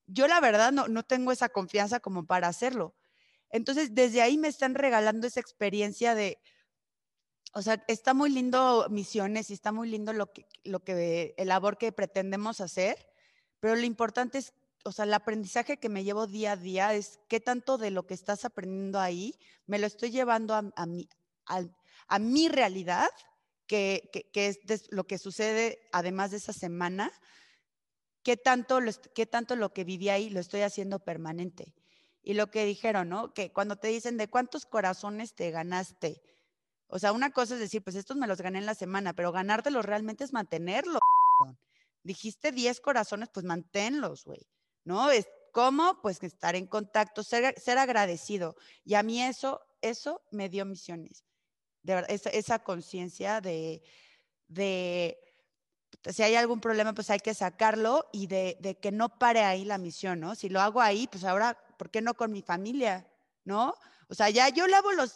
[0.07, 2.95] yo la verdad no, no tengo esa confianza como para hacerlo.
[3.51, 6.39] Entonces, desde ahí me están regalando esa experiencia de,
[7.53, 11.49] O sea, está muy lindo misiones y está muy lindo lo que, lo que, el
[11.49, 13.09] labor que pretendemos hacer,
[13.61, 14.55] pero lo importante es,
[14.85, 18.07] o sea, el aprendizaje que me llevo día a día es qué tanto de lo
[18.07, 19.35] que estás aprendiendo ahí
[19.67, 21.09] me lo estoy llevando a, mi,
[21.47, 23.11] a mi realidad,
[23.67, 24.61] que, que- que es
[24.91, 27.13] lo que sucede además de esa semana,
[28.23, 31.75] qué tanto, lo, qué tanto lo que viví ahí lo estoy haciendo permanente.
[32.23, 33.33] Y lo que dijeron, ¿no?
[33.33, 36.21] Que cuando te dicen de cuántos corazones te ganaste,
[36.89, 39.33] o sea, una cosa es decir, pues estos me los gané en la semana, pero
[39.33, 41.01] ganártelos realmente es mantenerlos.
[42.03, 44.47] Dijiste 10 corazones, pues manténlos, güey.
[44.85, 45.11] ¿No?
[45.11, 48.57] Es cómo, pues estar en contacto, ser, ser agradecido.
[48.85, 51.25] Y a mí eso, eso me dio misiones.
[51.87, 53.81] De verdad, esa, esa conciencia de,
[54.49, 55.17] de
[55.89, 59.43] puta, si hay algún problema, pues hay que sacarlo y de, de que no pare
[59.43, 60.35] ahí la misión, ¿no?
[60.35, 63.07] Si lo hago ahí, pues ahora, ¿por qué no con mi familia?
[63.45, 63.73] ¿No?
[64.09, 65.15] O sea, ya yo lavo los,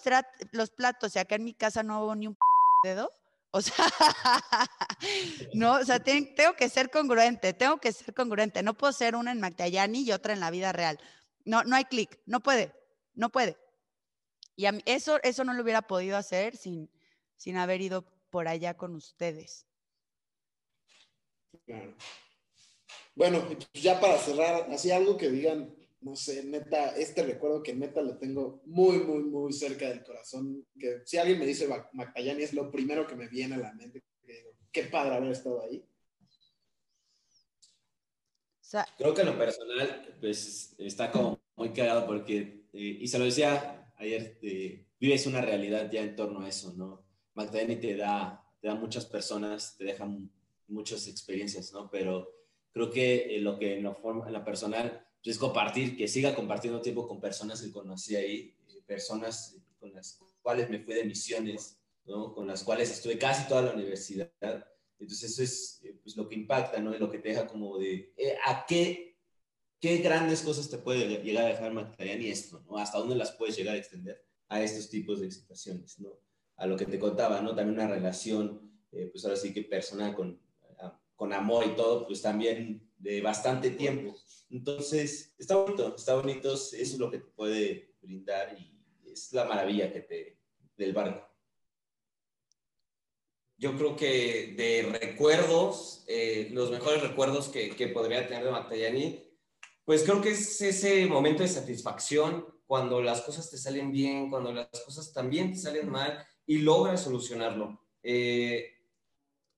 [0.53, 2.37] los platos y acá en mi casa no hago ni un
[2.85, 3.11] dedo.
[3.51, 3.75] O sea,
[5.55, 8.62] no, o sea, ten- tengo que ser congruente, tengo que ser congruente.
[8.62, 11.01] No puedo ser una en Magdayani y otra en la vida real.
[11.45, 12.73] No, no hay clic, no puede,
[13.14, 13.57] no puede.
[14.61, 16.91] Y a mí- eso, eso no lo hubiera podido hacer sin,
[17.35, 19.67] sin haber ido por allá con ustedes.
[21.65, 21.95] Claro.
[23.15, 27.73] Bueno, pues ya para cerrar, así algo que digan, no sé, neta, este recuerdo que
[27.75, 30.67] neta lo tengo muy, muy, muy cerca del corazón.
[30.79, 33.73] Que si alguien me dice Mac- Macayani es lo primero que me viene a la
[33.73, 34.03] mente.
[34.27, 35.83] que digo, qué padre haber estado ahí.
[38.99, 43.25] Creo que en lo personal, pues está como muy cagado porque, eh, y se lo
[43.25, 47.05] decía ayer, eh, vives una realidad ya en torno a eso, ¿no?
[47.34, 50.28] Magdalena te da, te da muchas personas, te deja mu-
[50.68, 51.90] muchas experiencias, ¿no?
[51.90, 52.28] Pero
[52.72, 56.09] creo que eh, lo que en lo, forma, en lo personal pues, es compartir, que
[56.09, 60.94] siga compartiendo tiempo con personas que conocí ahí, eh, personas con las cuales me fui
[60.94, 62.32] de misiones, ¿no?
[62.34, 64.30] Con las cuales estuve casi toda la universidad.
[64.98, 66.94] Entonces eso es eh, pues, lo que impacta, ¿no?
[66.94, 69.10] Y lo que te deja como de, eh, ¿a qué,
[69.81, 72.76] qué grandes cosas te puede llegar a dejar Magdalena y esto, ¿no?
[72.76, 76.11] ¿Hasta dónde las puedes llegar a extender a estos tipos de situaciones, ¿no?
[76.57, 77.55] A lo que te contaba, ¿no?
[77.55, 80.39] También una relación, eh, pues ahora sí que personal con,
[80.78, 84.14] ah, con amor y todo, pues también de bastante tiempo.
[84.51, 89.47] Entonces, está bonito, está bonito, eso es lo que te puede brindar y es la
[89.47, 90.39] maravilla que te,
[90.76, 91.26] del barco.
[93.57, 99.30] Yo creo que de recuerdos, eh, los mejores recuerdos que, que podría tener de Matallani,
[99.91, 104.53] pues creo que es ese momento de satisfacción cuando las cosas te salen bien, cuando
[104.53, 107.88] las cosas también te salen mal y logras solucionarlo.
[108.01, 108.72] Eh,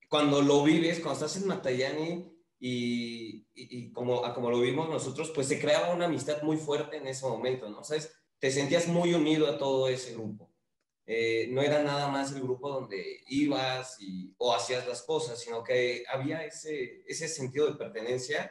[0.09, 4.89] cuando lo vives, cuando estás en Matallani y, y, y como, a como lo vimos
[4.89, 7.85] nosotros, pues se creaba una amistad muy fuerte en ese momento, ¿no?
[7.85, 8.11] ¿Sabes?
[8.39, 10.51] Te sentías muy unido a todo ese grupo.
[11.05, 15.63] Eh, no era nada más el grupo donde ibas y, o hacías las cosas, sino
[15.63, 18.51] que había ese, ese sentido de pertenencia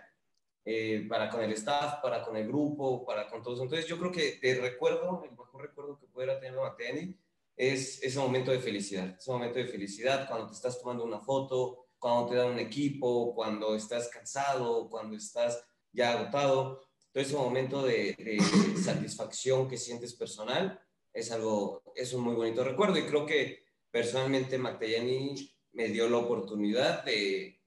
[0.64, 3.62] eh, para con el staff, para con el grupo, para con todos.
[3.62, 7.18] Entonces yo creo que te recuerdo, el mejor recuerdo que pudiera tener Mateni
[7.56, 11.88] es ese momento de felicidad, ese momento de felicidad cuando te estás tomando una foto,
[11.98, 16.82] cuando te dan un equipo, cuando estás cansado, cuando estás ya agotado.
[17.12, 18.40] Todo ese momento de, de
[18.82, 20.82] satisfacción que sientes personal
[21.14, 25.36] es algo, es un muy bonito recuerdo y creo que personalmente Magdaleni
[25.74, 27.62] me dio la oportunidad de,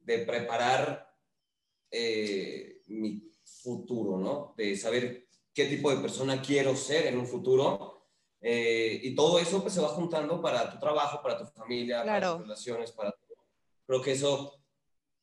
[0.00, 1.05] de preparar
[1.90, 4.54] eh, mi futuro, ¿no?
[4.56, 8.04] De saber qué tipo de persona quiero ser en un futuro.
[8.40, 12.32] Eh, y todo eso pues se va juntando para tu trabajo, para tu familia, para
[12.32, 13.38] tus relaciones, para todo.
[13.86, 14.60] Creo que eso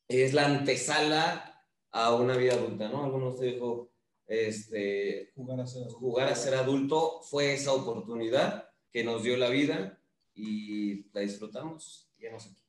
[0.08, 3.04] es la antesala a una vida adulta, ¿no?
[3.04, 3.90] Algunos te dijo,
[4.26, 9.50] este, Jugar a ser jugar a ser adulto fue esa oportunidad que nos dio la
[9.50, 10.00] vida
[10.34, 12.10] y la disfrutamos.
[12.18, 12.63] Y hemos aquí.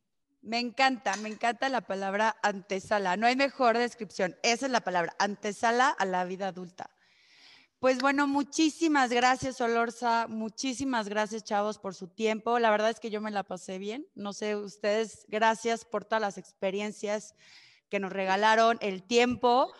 [0.46, 3.18] Me encanta, me encanta la palabra antesala.
[3.18, 4.38] No hay mejor descripción.
[4.44, 6.92] Esa es la palabra, antesala a la vida adulta.
[7.80, 10.28] Pues bueno, muchísimas gracias, Olorza.
[10.28, 12.60] Muchísimas gracias, chavos, por su tiempo.
[12.60, 14.06] La verdad es que yo me la pasé bien.
[14.14, 17.34] No sé, ustedes, gracias por todas las experiencias
[17.90, 19.74] que nos regalaron, el tiempo.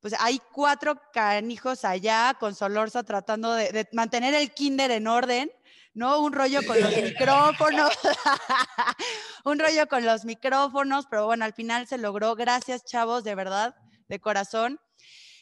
[0.00, 5.50] Pues hay cuatro canijos allá con Solorza tratando de, de mantener el kinder en orden.
[5.94, 6.20] ¿No?
[6.20, 7.92] Un rollo con los micrófonos,
[9.44, 12.34] un rollo con los micrófonos, pero bueno, al final se logró.
[12.36, 13.74] Gracias, chavos, de verdad,
[14.08, 14.80] de corazón.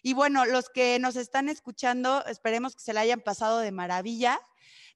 [0.02, 4.40] Y bueno, los que nos están escuchando, esperemos que se la hayan pasado de maravilla.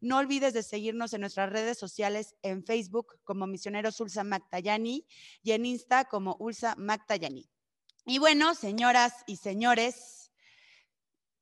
[0.01, 5.07] No olvides de seguirnos en nuestras redes sociales en Facebook como Misioneros Ulsa Mactayani
[5.43, 7.49] y en Insta como Ulsa Mactayani.
[8.05, 10.22] Y bueno, señoras y señores,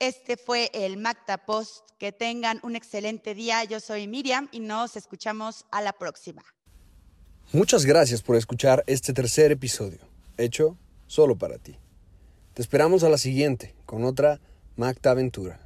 [0.01, 1.91] Este fue el Macta Post.
[1.99, 3.63] Que tengan un excelente día.
[3.65, 6.43] Yo soy Miriam y nos escuchamos a la próxima.
[7.53, 9.99] Muchas gracias por escuchar este tercer episodio,
[10.39, 11.77] hecho solo para ti.
[12.55, 14.41] Te esperamos a la siguiente con otra
[14.77, 15.61] Macta Aventura.